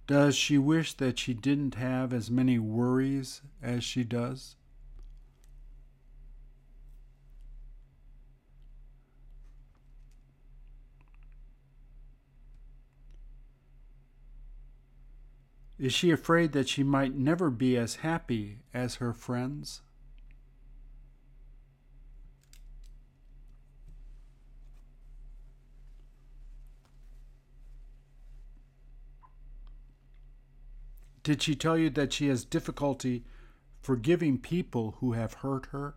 Does 0.09 0.35
she 0.37 0.57
wish 0.57 0.95
that 0.95 1.19
she 1.19 1.35
didn't 1.35 1.75
have 1.75 2.15
as 2.15 2.31
many 2.31 2.59
worries 2.59 3.43
as 3.63 3.85
she 3.85 4.05
does? 4.05 4.57
Is 15.79 15.93
she 15.93 16.11
afraid 16.11 16.53
that 16.53 16.71
she 16.71 16.83
might 16.83 17.15
never 17.15 17.51
be 17.51 17.77
as 17.77 17.97
happy 17.97 18.61
as 18.73 18.95
her 18.97 19.13
friends? 19.13 19.83
Did 31.29 31.43
she 31.43 31.55
tell 31.55 31.77
you 31.77 31.91
that 31.91 32.15
she 32.15 32.29
has 32.29 32.43
difficulty 32.43 33.23
forgiving 33.83 34.39
people 34.39 34.97
who 35.01 35.13
have 35.13 35.35
hurt 35.35 35.67
her? 35.73 35.97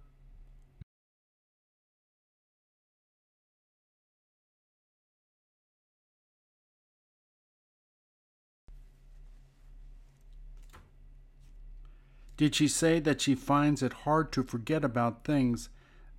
Did 12.35 12.53
she 12.53 12.67
say 12.67 12.99
that 12.99 13.21
she 13.21 13.33
finds 13.33 13.81
it 13.81 13.93
hard 14.03 14.33
to 14.33 14.43
forget 14.43 14.83
about 14.83 15.23
things 15.23 15.69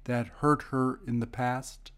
that 0.04 0.28
hurt 0.38 0.62
her 0.70 1.00
in 1.06 1.20
the 1.20 1.26
past? 1.26 1.91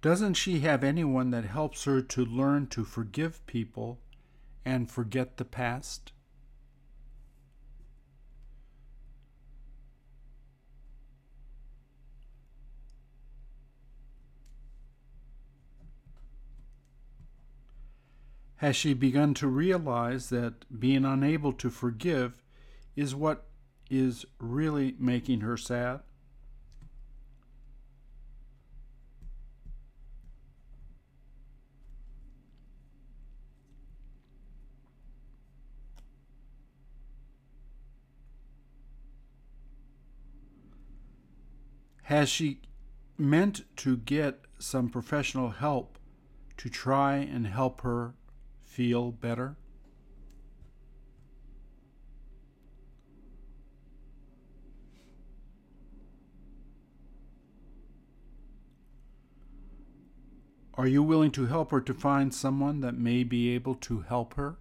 Doesn't 0.00 0.34
she 0.34 0.60
have 0.60 0.84
anyone 0.84 1.30
that 1.30 1.44
helps 1.44 1.84
her 1.84 2.00
to 2.00 2.24
learn 2.24 2.68
to 2.68 2.84
forgive 2.84 3.44
people 3.46 3.98
and 4.64 4.88
forget 4.88 5.36
the 5.38 5.44
past? 5.44 6.12
Has 18.56 18.74
she 18.76 18.92
begun 18.92 19.34
to 19.34 19.46
realize 19.46 20.30
that 20.30 20.80
being 20.80 21.04
unable 21.04 21.52
to 21.54 21.70
forgive 21.70 22.42
is 22.96 23.14
what 23.14 23.46
is 23.88 24.26
really 24.38 24.96
making 24.98 25.40
her 25.40 25.56
sad? 25.56 26.00
Has 42.08 42.30
she 42.30 42.62
meant 43.18 43.66
to 43.76 43.98
get 43.98 44.40
some 44.58 44.88
professional 44.88 45.50
help 45.50 45.98
to 46.56 46.70
try 46.70 47.16
and 47.16 47.46
help 47.46 47.82
her 47.82 48.14
feel 48.64 49.12
better? 49.12 49.58
Are 60.72 60.86
you 60.86 61.02
willing 61.02 61.32
to 61.32 61.44
help 61.44 61.70
her 61.72 61.82
to 61.82 61.92
find 61.92 62.32
someone 62.32 62.80
that 62.80 62.96
may 62.96 63.22
be 63.22 63.50
able 63.50 63.74
to 63.74 64.00
help 64.00 64.32
her? 64.32 64.56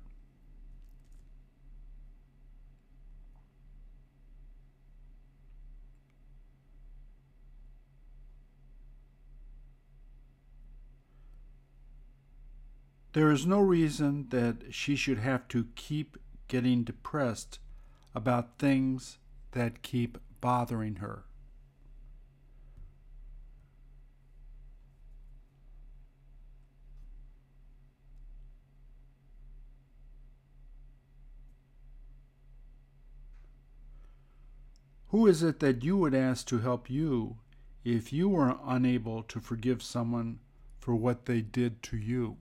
There 13.18 13.32
is 13.32 13.48
no 13.48 13.60
reason 13.60 14.28
that 14.30 14.76
she 14.76 14.96
should 14.96 15.18
have 15.18 15.48
to 15.48 15.70
keep 15.74 16.18
getting 16.48 16.84
depressed 16.84 17.58
about 18.14 18.60
things 18.60 19.18
that 19.54 19.82
keep 19.82 20.20
bothering 20.40 20.98
her. 20.98 21.24
Who 35.08 35.26
is 35.26 35.42
it 35.42 35.60
that 35.62 35.84
you 35.84 35.98
would 35.98 36.14
ask 36.14 36.46
to 36.50 36.60
help 36.60 36.88
you 36.88 37.38
if 37.84 38.14
you 38.14 38.30
were 38.30 38.60
unable 38.64 39.24
to 39.24 39.40
forgive 39.40 39.82
someone 39.82 40.38
for 40.78 40.94
what 40.94 41.26
they 41.26 41.42
did 41.42 41.82
to 41.82 41.98
you? 41.98 42.38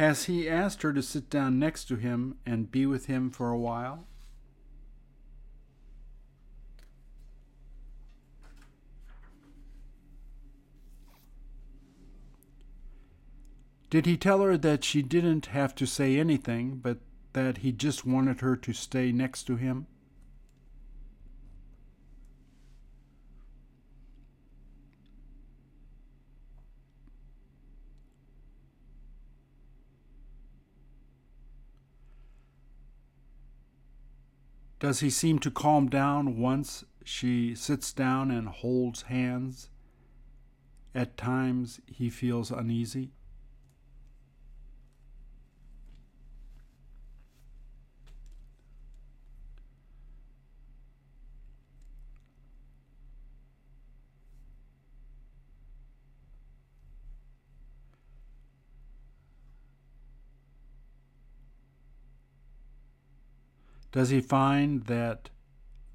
Has 0.00 0.24
he 0.24 0.48
asked 0.48 0.80
her 0.80 0.94
to 0.94 1.02
sit 1.02 1.28
down 1.28 1.58
next 1.58 1.84
to 1.88 1.96
him 1.96 2.38
and 2.46 2.72
be 2.72 2.86
with 2.86 3.04
him 3.04 3.30
for 3.30 3.50
a 3.50 3.58
while? 3.58 4.06
Did 13.90 14.06
he 14.06 14.16
tell 14.16 14.40
her 14.40 14.56
that 14.56 14.84
she 14.84 15.02
didn't 15.02 15.44
have 15.52 15.74
to 15.74 15.86
say 15.86 16.18
anything, 16.18 16.76
but 16.78 17.00
that 17.34 17.58
he 17.58 17.70
just 17.70 18.06
wanted 18.06 18.40
her 18.40 18.56
to 18.56 18.72
stay 18.72 19.12
next 19.12 19.42
to 19.48 19.56
him? 19.56 19.86
Does 34.80 35.00
he 35.00 35.10
seem 35.10 35.38
to 35.40 35.50
calm 35.50 35.90
down 35.90 36.38
once 36.38 36.84
she 37.04 37.54
sits 37.54 37.92
down 37.92 38.30
and 38.30 38.48
holds 38.48 39.02
hands? 39.02 39.68
At 40.94 41.18
times 41.18 41.80
he 41.86 42.08
feels 42.08 42.50
uneasy. 42.50 43.12
Does 63.92 64.10
he 64.10 64.20
find 64.20 64.84
that 64.84 65.30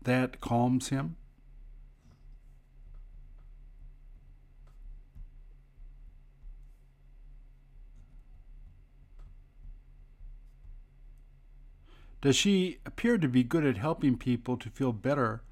that 0.02 0.42
calms 0.42 0.90
him? 0.90 1.16
Does 12.22 12.36
she 12.36 12.80
appear 12.86 13.20
to 13.20 13.28
be 13.28 13.44
good 13.44 13.64
at 13.66 13.78
helping 13.78 14.18
people 14.18 14.58
to 14.58 14.70
feel 14.70 14.92
better 14.92 15.44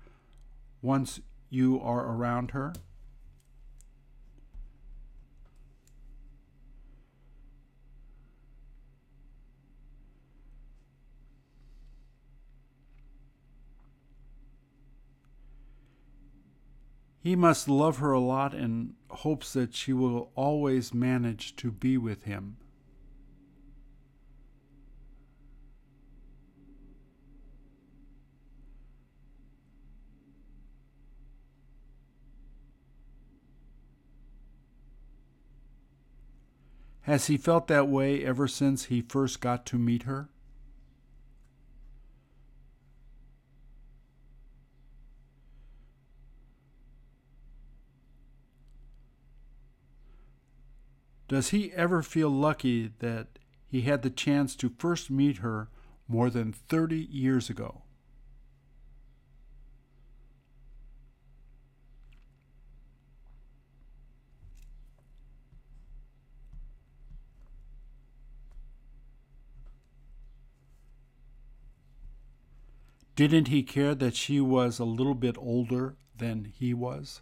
once 0.81 1.21
you 1.49 1.79
are 1.79 2.03
around 2.03 2.51
her? 2.51 2.73
He 17.23 17.37
must 17.37 17.69
love 17.69 17.99
her 17.99 18.11
a 18.11 18.19
lot 18.19 18.53
and 18.53 18.95
hopes 19.09 19.53
that 19.53 19.73
she 19.73 19.93
will 19.93 20.33
always 20.35 20.93
manage 20.93 21.55
to 21.55 21.71
be 21.71 21.97
with 21.97 22.23
him. 22.23 22.57
Has 37.03 37.27
he 37.27 37.37
felt 37.37 37.67
that 37.69 37.87
way 37.87 38.25
ever 38.25 38.49
since 38.49 38.85
he 38.85 38.99
first 38.99 39.39
got 39.39 39.65
to 39.67 39.77
meet 39.77 40.03
her? 40.03 40.27
Does 51.33 51.49
he 51.49 51.73
ever 51.73 52.03
feel 52.03 52.29
lucky 52.29 52.91
that 52.99 53.39
he 53.65 53.81
had 53.81 54.03
the 54.03 54.11
chance 54.11 54.55
to 54.57 54.69
first 54.69 55.09
meet 55.09 55.37
her 55.37 55.67
more 56.07 56.29
than 56.29 56.53
30 56.53 56.95
years 56.95 57.49
ago? 57.49 57.81
Didn't 73.15 73.47
he 73.47 73.63
care 73.63 73.95
that 73.95 74.15
she 74.15 74.39
was 74.39 74.77
a 74.77 74.85
little 74.85 75.15
bit 75.15 75.35
older 75.39 75.95
than 76.15 76.45
he 76.45 76.75
was? 76.75 77.21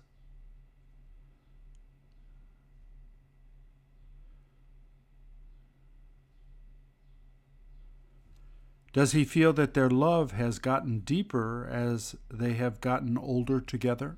Does 8.93 9.13
he 9.13 9.23
feel 9.23 9.53
that 9.53 9.73
their 9.73 9.89
love 9.89 10.33
has 10.33 10.59
gotten 10.59 10.99
deeper 10.99 11.65
as 11.65 12.15
they 12.29 12.53
have 12.53 12.81
gotten 12.81 13.17
older 13.17 13.61
together? 13.61 14.17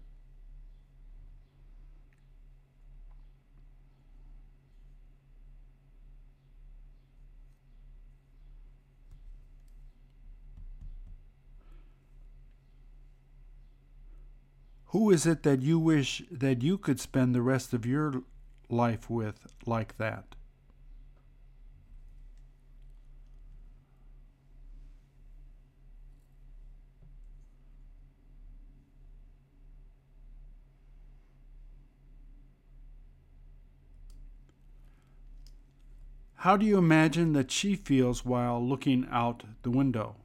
Who 14.88 15.10
is 15.10 15.26
it 15.26 15.42
that 15.42 15.62
you 15.62 15.80
wish 15.80 16.22
that 16.32 16.62
you 16.62 16.78
could 16.78 17.00
spend 17.00 17.34
the 17.34 17.42
rest 17.42 17.74
of 17.74 17.86
your 17.86 18.24
life 18.70 19.10
with 19.10 19.48
like 19.66 19.98
that? 19.98 20.36
How 36.44 36.58
do 36.58 36.66
you 36.66 36.78
imagine 36.78 37.32
that 37.32 37.52
she 37.52 37.74
feels 37.74 38.26
while 38.26 38.62
looking 38.62 39.08
out 39.10 39.46
the 39.62 39.72
window? 39.72 40.18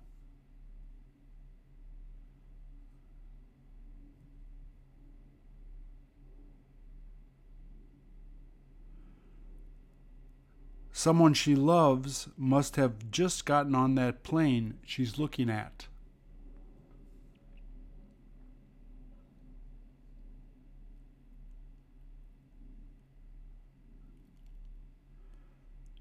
Someone 10.91 11.35
she 11.35 11.55
loves 11.55 12.29
must 12.37 12.75
have 12.75 13.13
just 13.13 13.47
gotten 13.47 13.77
on 13.77 13.95
that 13.95 14.25
plane 14.25 14.81
she's 14.85 15.21
looking 15.21 15.49
at. 15.49 15.87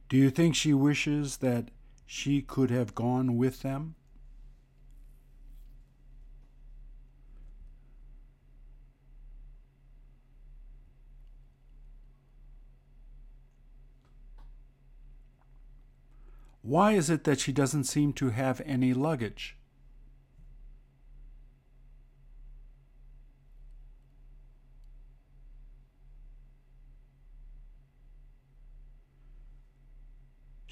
Do 0.09 0.15
you 0.15 0.29
think 0.29 0.55
she 0.55 0.73
wishes 0.73 1.37
that 1.37 1.69
she 2.05 2.41
could 2.41 2.71
have 2.71 2.95
gone 2.95 3.35
with 3.35 3.61
them? 3.61 3.95
Why 16.61 16.93
is 16.93 17.09
it 17.09 17.23
that 17.25 17.39
she 17.39 17.51
doesn't 17.51 17.85
seem 17.85 18.13
to 18.13 18.29
have 18.29 18.61
any 18.65 18.93
luggage? 18.93 19.56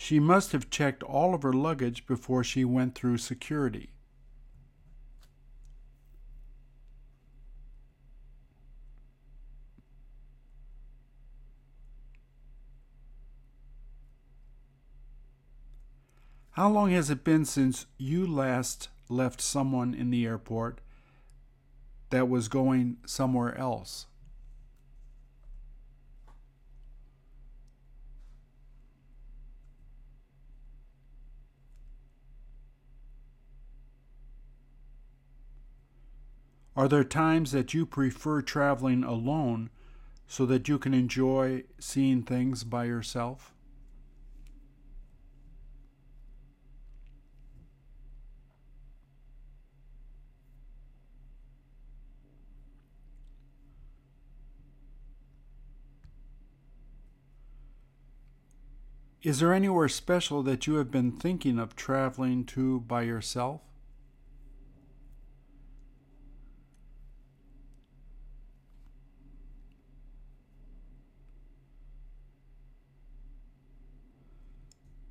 She 0.06 0.20
must 0.20 0.51
have 0.51 0.70
checked 0.70 1.01
all 1.01 1.34
of 1.34 1.41
her 1.41 1.51
luggage 1.51 2.06
before 2.06 2.43
she 2.43 2.64
went 2.64 2.93
through 2.93 3.18
security. 3.18 3.89
How 16.51 16.70
long 16.70 16.91
has 16.91 17.10
it 17.10 17.24
been 17.24 17.43
since 17.43 17.88
you 17.97 18.28
last 18.28 18.89
left 19.10 19.41
someone 19.41 19.95
in 19.95 20.12
the 20.12 20.28
airport 20.28 20.82
that 22.12 22.30
was 22.30 22.47
going 22.47 22.97
somewhere 23.08 23.58
else? 23.58 24.06
Are 36.76 36.89
there 36.89 37.05
times 37.05 37.51
that 37.53 37.73
you 37.73 37.86
prefer 37.86 38.41
traveling 38.41 39.03
alone 39.03 39.69
so 40.28 40.45
that 40.47 40.67
you 40.67 40.78
can 40.78 40.93
enjoy 40.93 41.63
seeing 41.80 42.21
things 42.23 42.65
by 42.65 42.84
yourself? 42.84 43.53
Is 59.23 59.39
there 59.39 59.53
anywhere 59.53 59.89
special 59.89 60.43
that 60.43 60.67
you 60.67 60.76
have 60.76 60.91
been 60.91 61.11
thinking 61.11 61.57
of 61.57 61.76
traveling 61.76 62.45
to 62.45 62.82
by 62.82 63.03
yourself? 63.03 63.61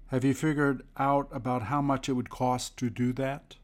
Have 0.08 0.24
you 0.24 0.34
figured 0.34 0.86
out 0.96 1.28
about 1.32 1.62
how 1.62 1.82
much 1.82 2.08
it 2.08 2.12
would 2.12 2.30
cost 2.30 2.76
to 2.78 2.90
do 2.90 3.12
that? 3.14 3.56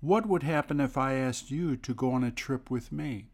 What 0.00 0.26
would 0.26 0.42
happen 0.42 0.80
if 0.80 0.98
I 0.98 1.14
asked 1.14 1.50
you 1.50 1.76
to 1.76 1.94
go 1.94 2.12
on 2.12 2.24
a 2.24 2.30
trip 2.30 2.70
with 2.70 2.90
me? 2.90 3.31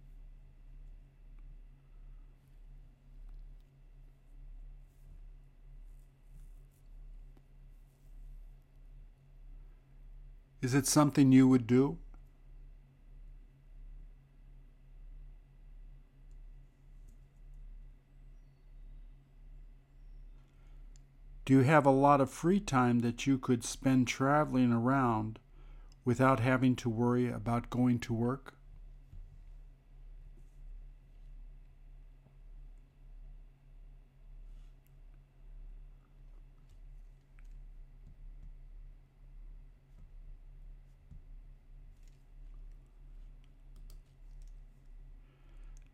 Is 10.68 10.74
it 10.74 10.86
something 10.86 11.32
you 11.32 11.48
would 11.48 11.66
do? 11.66 11.96
Do 21.46 21.54
you 21.54 21.60
have 21.60 21.86
a 21.86 21.90
lot 21.90 22.20
of 22.20 22.28
free 22.28 22.60
time 22.60 22.98
that 22.98 23.26
you 23.26 23.38
could 23.38 23.64
spend 23.64 24.08
traveling 24.08 24.70
around 24.70 25.38
without 26.04 26.40
having 26.40 26.76
to 26.76 26.90
worry 26.90 27.30
about 27.30 27.70
going 27.70 27.98
to 28.00 28.12
work? 28.12 28.57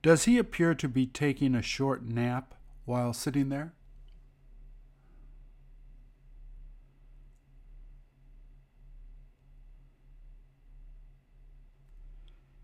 Does 0.04 0.24
he 0.26 0.36
appear 0.36 0.74
to 0.74 0.86
be 0.86 1.06
taking 1.06 1.54
a 1.54 1.62
short 1.62 2.04
nap 2.04 2.54
while 2.84 3.14
sitting 3.14 3.48
there? 3.48 3.72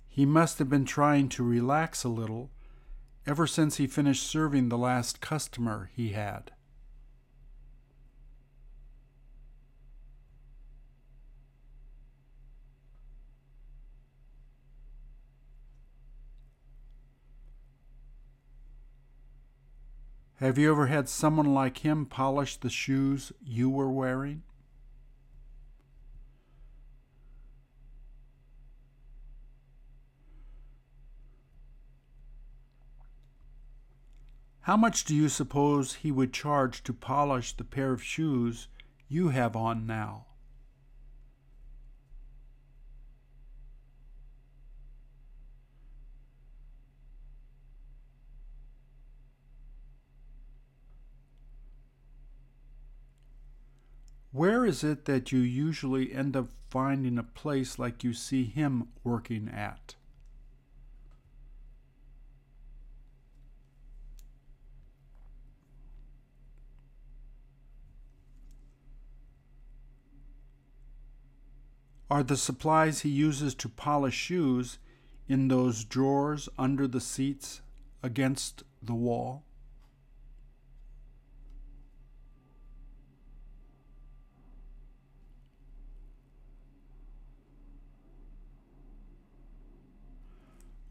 He 0.07 0.27
must 0.27 0.59
have 0.59 0.69
been 0.69 0.85
trying 0.85 1.31
to 1.31 1.43
relax 1.43 2.05
a 2.05 2.11
little 2.11 2.51
ever 3.27 3.47
since 3.47 3.79
he 3.79 3.87
finished 3.87 4.27
serving 4.27 4.69
the 4.69 4.77
last 4.77 5.23
customer 5.23 5.91
he 5.95 6.11
had. 6.11 6.51
Have 20.41 20.57
you 20.57 20.71
ever 20.71 20.87
had 20.87 21.07
someone 21.07 21.53
like 21.53 21.85
him 21.85 22.07
polish 22.07 22.57
the 22.57 22.71
shoes 22.71 23.31
you 23.45 23.69
were 23.69 23.91
wearing? 23.91 24.43
How 34.63 34.79
much 34.79 35.05
do 35.05 35.15
you 35.15 35.29
suppose 35.29 35.97
he 35.97 36.11
would 36.11 36.33
charge 36.33 36.83
to 36.85 36.95
polish 36.95 37.53
the 37.53 37.65
pair 37.65 37.93
of 37.93 38.03
shoes 38.03 38.69
you 39.09 39.29
have 39.29 39.55
on 39.55 39.87
now? 39.87 40.25
Where 54.41 54.65
is 54.65 54.83
it 54.83 55.05
that 55.05 55.33
you 55.33 55.41
usually 55.41 56.15
end 56.15 56.35
up 56.35 56.49
finding 56.71 57.19
a 57.19 57.23
place 57.23 57.79
like 57.79 58.03
you 58.03 58.15
see 58.15 58.47
him 58.47 58.89
working 59.05 59.51
at? 59.51 59.97
Are 72.11 72.23
the 72.23 72.39
supplies 72.39 73.01
he 73.01 73.11
uses 73.11 73.55
to 73.57 73.69
polish 73.69 74.15
shoes 74.15 74.79
in 75.29 75.49
those 75.49 75.85
drawers 75.85 76.49
under 76.57 76.89
the 76.89 77.03
seats 77.03 77.61
against 78.03 78.63
the 78.81 78.95
wall? 78.95 79.45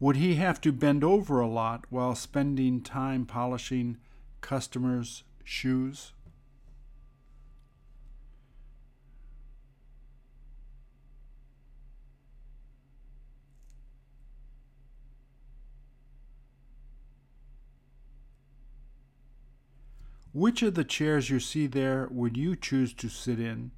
Would 0.00 0.16
he 0.16 0.36
have 0.36 0.62
to 0.62 0.72
bend 0.72 1.04
over 1.04 1.40
a 1.40 1.46
lot 1.46 1.84
while 1.90 2.14
spending 2.14 2.80
time 2.80 3.26
polishing 3.26 3.98
customers' 4.40 5.24
shoes? 5.44 6.12
Which 20.32 20.62
of 20.62 20.74
the 20.74 20.84
chairs 20.84 21.28
you 21.28 21.40
see 21.40 21.66
there 21.66 22.08
would 22.10 22.38
you 22.38 22.56
choose 22.56 22.94
to 22.94 23.10
sit 23.10 23.38
in 23.38 23.72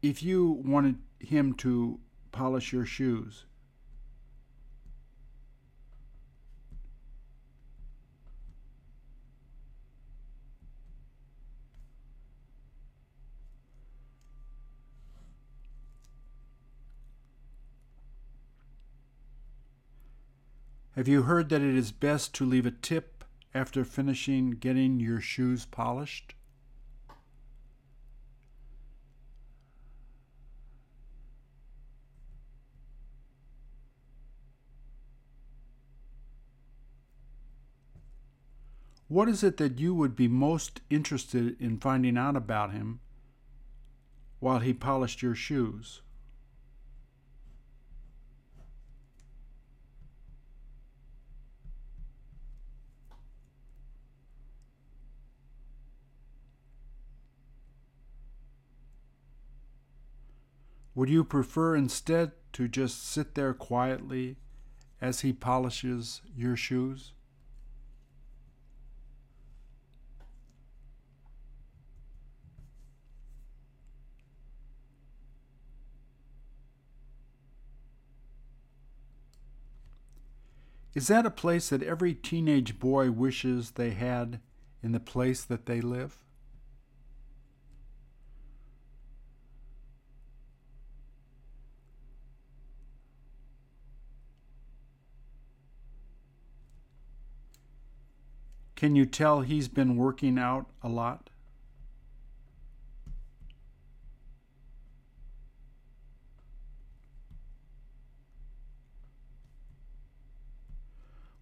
if 0.00 0.22
you 0.22 0.62
wanted 0.64 0.96
him 1.18 1.52
to 1.54 1.98
polish 2.34 2.72
your 2.72 2.84
shoes. 2.84 3.44
Have 20.96 21.06
you 21.06 21.22
heard 21.22 21.50
that 21.50 21.62
it 21.62 21.76
is 21.76 21.92
best 21.92 22.34
to 22.34 22.44
leave 22.44 22.66
a 22.66 22.70
tip 22.72 23.24
after 23.54 23.84
finishing 23.84 24.50
getting 24.50 24.98
your 24.98 25.20
shoes 25.20 25.66
polished? 25.66 26.34
What 39.14 39.28
is 39.28 39.44
it 39.44 39.58
that 39.58 39.78
you 39.78 39.94
would 39.94 40.16
be 40.16 40.26
most 40.26 40.80
interested 40.90 41.56
in 41.60 41.78
finding 41.78 42.18
out 42.18 42.34
about 42.34 42.72
him 42.72 42.98
while 44.40 44.58
he 44.58 44.74
polished 44.74 45.22
your 45.22 45.36
shoes? 45.36 46.02
Would 60.96 61.08
you 61.08 61.22
prefer 61.22 61.76
instead 61.76 62.32
to 62.54 62.66
just 62.66 63.08
sit 63.08 63.36
there 63.36 63.54
quietly 63.54 64.38
as 65.00 65.20
he 65.20 65.32
polishes 65.32 66.20
your 66.34 66.56
shoes? 66.56 67.13
Is 80.94 81.08
that 81.08 81.26
a 81.26 81.30
place 81.30 81.70
that 81.70 81.82
every 81.82 82.14
teenage 82.14 82.78
boy 82.78 83.10
wishes 83.10 83.72
they 83.72 83.90
had 83.90 84.40
in 84.80 84.92
the 84.92 85.00
place 85.00 85.42
that 85.44 85.66
they 85.66 85.80
live? 85.80 86.18
Can 98.76 98.94
you 98.94 99.06
tell 99.06 99.40
he's 99.40 99.66
been 99.66 99.96
working 99.96 100.38
out 100.38 100.66
a 100.82 100.88
lot? 100.88 101.30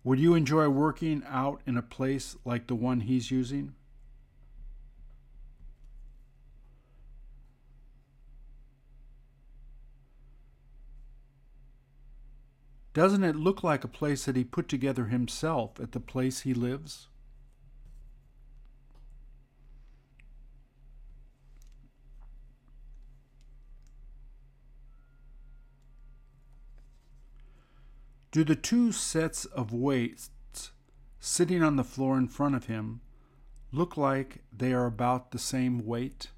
Would 0.05 0.19
you 0.19 0.35
enjoy 0.35 0.69
working 0.69 1.23
out 1.29 1.63
in 1.67 1.77
a 1.77 1.83
place 1.83 2.37
like 2.45 2.67
the 2.67 2.75
one 2.75 3.01
he's 3.01 3.31
using? 3.31 3.75
Doesn't 12.95 13.25
it 13.25 13.37
look 13.37 13.63
like 13.63 13.85
a 13.85 13.89
place 13.89 14.27
that 14.27 14.37
he 14.37 14.45
put 14.45 14.69
together 14.69 15.07
himself 15.07 15.81
at 15.81 15.93
the 15.93 16.01
place 16.01 16.41
he 16.41 16.53
lives? 16.53 17.09
Do 28.33 28.45
the 28.45 28.57
two 28.57 28.93
sets 28.93 29.45
of 29.45 29.75
weights 29.75 30.31
sitting 31.21 31.63
on 31.63 31.77
the 31.77 31.85
floor 31.85 32.17
in 32.17 32.29
front 32.29 32.55
of 32.55 32.65
him 32.65 33.03
look 33.73 33.99
like 33.99 34.43
they 34.51 34.73
are 34.73 34.87
about 34.87 35.33
the 35.33 35.39
same 35.39 35.85
weight? 35.85 36.29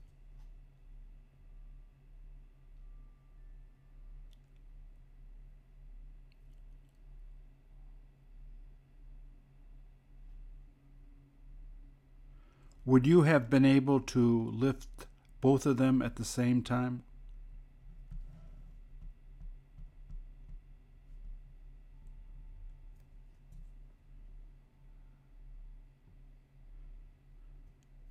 Would 12.85 13.07
you 13.07 13.23
have 13.23 13.49
been 13.49 13.65
able 13.65 14.01
to 14.01 14.51
lift 14.51 15.07
both 15.41 15.65
of 15.65 15.77
them 15.77 16.03
at 16.03 16.17
the 16.17 16.25
same 16.25 16.63
time? 16.63 17.05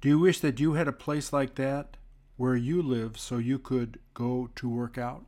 Do 0.03 0.09
you 0.09 0.19
wish 0.19 0.41
that 0.41 0.59
you 0.59 0.73
had 0.73 0.89
a 0.89 0.91
place 0.91 1.31
like 1.31 1.55
that 1.55 1.95
where 2.35 2.57
you 2.57 2.81
live 2.81 3.17
so 3.17 3.37
you 3.37 3.57
could 3.57 3.99
go 4.13 4.49
to 4.53 4.67
work 4.67 4.97
out? 4.97 5.23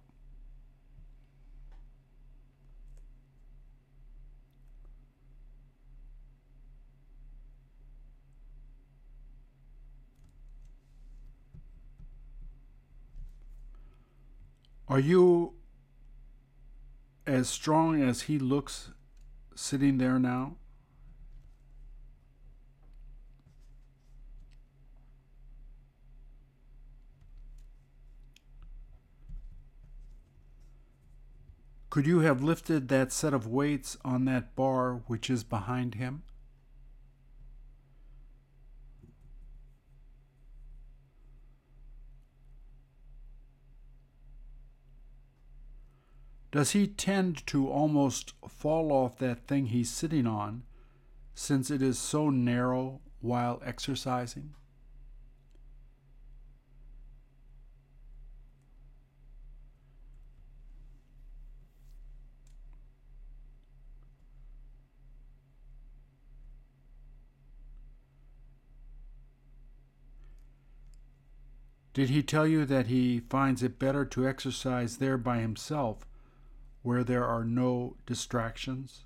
Are 14.90 15.00
you 15.00 15.54
as 17.26 17.48
strong 17.48 18.02
as 18.02 18.24
he 18.24 18.38
looks 18.38 18.92
sitting 19.56 20.00
there 20.00 20.20
now? 20.20 20.58
Could 31.96 32.08
you 32.08 32.20
have 32.20 32.44
lifted 32.44 32.90
that 32.90 33.14
set 33.14 33.34
of 33.34 33.48
weights 33.48 33.98
on 34.04 34.26
that 34.26 34.54
bar 34.54 34.96
which 35.08 35.30
is 35.30 35.46
behind 35.46 35.96
him? 35.96 36.24
Does 46.52 46.72
he 46.72 46.86
tend 46.86 47.48
to 47.48 47.70
almost 47.70 48.34
fall 48.46 48.92
off 48.92 49.18
that 49.20 49.48
thing 49.48 49.68
he's 49.68 49.90
sitting 49.90 50.28
on 50.28 50.64
since 51.34 51.72
it 51.72 51.82
is 51.82 51.98
so 51.98 52.30
narrow 52.30 53.00
while 53.22 53.62
exercising? 53.64 54.54
Did 71.96 72.10
he 72.10 72.24
tell 72.24 72.46
you 72.46 72.66
that 72.66 72.88
he 72.88 73.22
finds 73.22 73.64
it 73.64 73.80
better 73.80 74.04
to 74.04 74.28
exercise 74.28 74.98
there 74.98 75.18
by 75.18 75.40
himself, 75.40 76.06
where 76.82 77.06
there 77.06 77.26
are 77.26 77.46
no 77.46 77.96
distractions? 78.06 79.06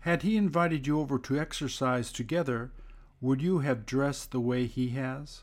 Had 0.00 0.22
he 0.22 0.38
invited 0.38 0.86
you 0.86 0.98
over 1.00 1.18
to 1.18 1.38
exercise 1.38 2.10
together, 2.10 2.72
would 3.20 3.42
you 3.42 3.58
have 3.58 3.84
dressed 3.84 4.30
the 4.30 4.40
way 4.40 4.64
he 4.64 4.88
has? 4.90 5.42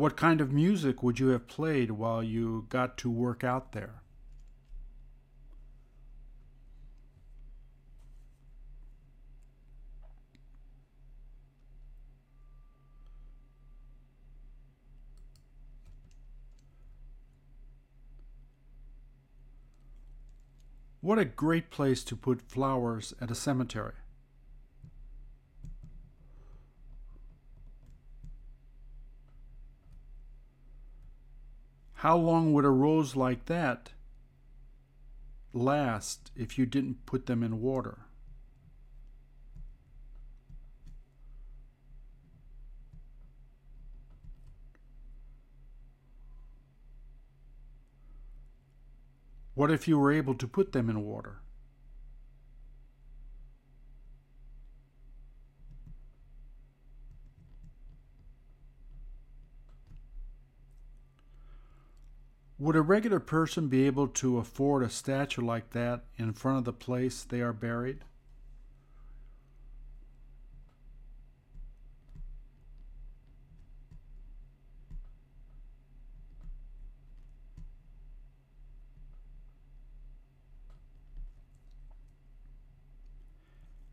What 0.00 0.16
kind 0.16 0.40
of 0.40 0.50
music 0.50 1.02
would 1.02 1.18
you 1.18 1.26
have 1.26 1.46
played 1.46 1.90
while 1.90 2.22
you 2.22 2.64
got 2.70 2.96
to 2.96 3.10
work 3.10 3.44
out 3.44 3.72
there? 3.72 4.00
What 21.02 21.18
a 21.18 21.26
great 21.26 21.68
place 21.68 22.02
to 22.04 22.16
put 22.16 22.40
flowers 22.40 23.12
at 23.20 23.30
a 23.30 23.34
cemetery. 23.34 23.92
How 32.00 32.16
long 32.16 32.54
would 32.54 32.64
a 32.64 32.70
rose 32.70 33.14
like 33.14 33.44
that 33.44 33.92
last 35.52 36.30
if 36.34 36.56
you 36.56 36.64
didn't 36.64 37.04
put 37.04 37.26
them 37.26 37.42
in 37.42 37.60
water? 37.60 38.06
What 49.52 49.70
if 49.70 49.86
you 49.86 49.98
were 49.98 50.10
able 50.10 50.34
to 50.36 50.48
put 50.48 50.72
them 50.72 50.88
in 50.88 51.02
water? 51.02 51.42
Would 62.60 62.76
a 62.76 62.82
regular 62.82 63.20
person 63.20 63.68
be 63.68 63.86
able 63.86 64.06
to 64.08 64.36
afford 64.36 64.82
a 64.82 64.90
statue 64.90 65.40
like 65.40 65.70
that 65.70 66.04
in 66.18 66.34
front 66.34 66.58
of 66.58 66.64
the 66.64 66.74
place 66.74 67.24
they 67.24 67.40
are 67.40 67.54
buried? 67.54 68.04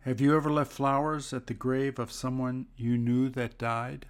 Have 0.02 0.20
you 0.20 0.36
ever 0.36 0.52
left 0.52 0.74
flowers 0.74 1.32
at 1.32 1.48
the 1.48 1.54
grave 1.54 2.00
of 2.00 2.12
someone 2.12 2.66
you 2.76 2.98
knew 2.98 3.30
that 3.30 3.58
died? 3.58 4.08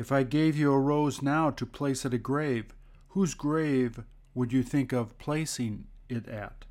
If 0.00 0.10
I 0.10 0.22
gave 0.22 0.56
you 0.56 0.72
a 0.72 0.80
rose 0.80 1.20
now 1.20 1.50
to 1.50 1.66
place 1.66 2.06
at 2.06 2.14
a 2.14 2.18
grave, 2.18 2.72
whose 3.08 3.34
grave 3.34 4.02
would 4.34 4.50
you 4.50 4.62
think 4.62 4.94
of 4.94 5.18
placing 5.18 5.88
it 6.08 6.26
at? 6.26 6.64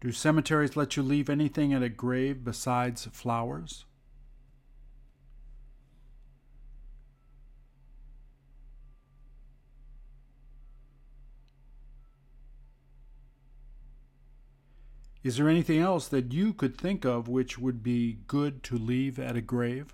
Do 0.00 0.10
cemeteries 0.10 0.74
let 0.74 0.96
you 0.96 1.02
leave 1.02 1.28
anything 1.28 1.74
at 1.74 1.82
a 1.82 1.90
grave 1.90 2.42
besides 2.44 3.04
flowers? 3.12 3.84
Is 15.28 15.36
there 15.36 15.50
anything 15.50 15.78
else 15.78 16.08
that 16.08 16.32
you 16.32 16.54
could 16.54 16.78
think 16.78 17.04
of 17.04 17.28
which 17.28 17.58
would 17.58 17.82
be 17.82 18.20
good 18.28 18.62
to 18.62 18.78
leave 18.78 19.18
at 19.18 19.36
a 19.36 19.42
grave? 19.42 19.92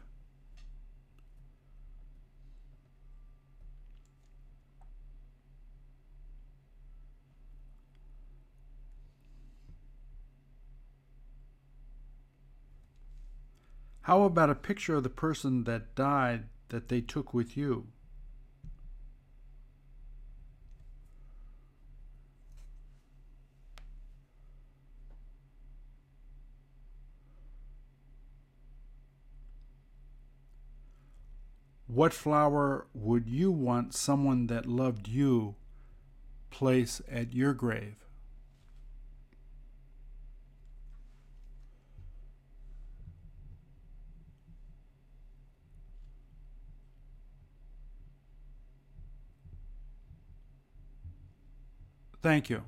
How 14.03 14.22
about 14.22 14.51
a 14.51 14.55
picture 14.55 14.95
of 14.95 15.03
the 15.03 15.09
person 15.09 15.64
that 15.64 15.97
died 15.97 16.45
that 16.68 16.87
they 16.89 17.01
took 17.01 17.35
with 17.35 17.57
you? 17.57 17.89
What 31.95 32.12
flower 32.12 32.88
would 32.92 33.28
you 33.28 33.53
want 33.53 33.95
someone 33.95 34.49
that 34.49 34.66
loved 34.66 35.07
you 35.07 35.55
place 36.51 37.01
at 37.09 37.32
your 37.32 37.55
grave? 37.55 37.95
Thank 52.22 52.51
you. 52.51 52.64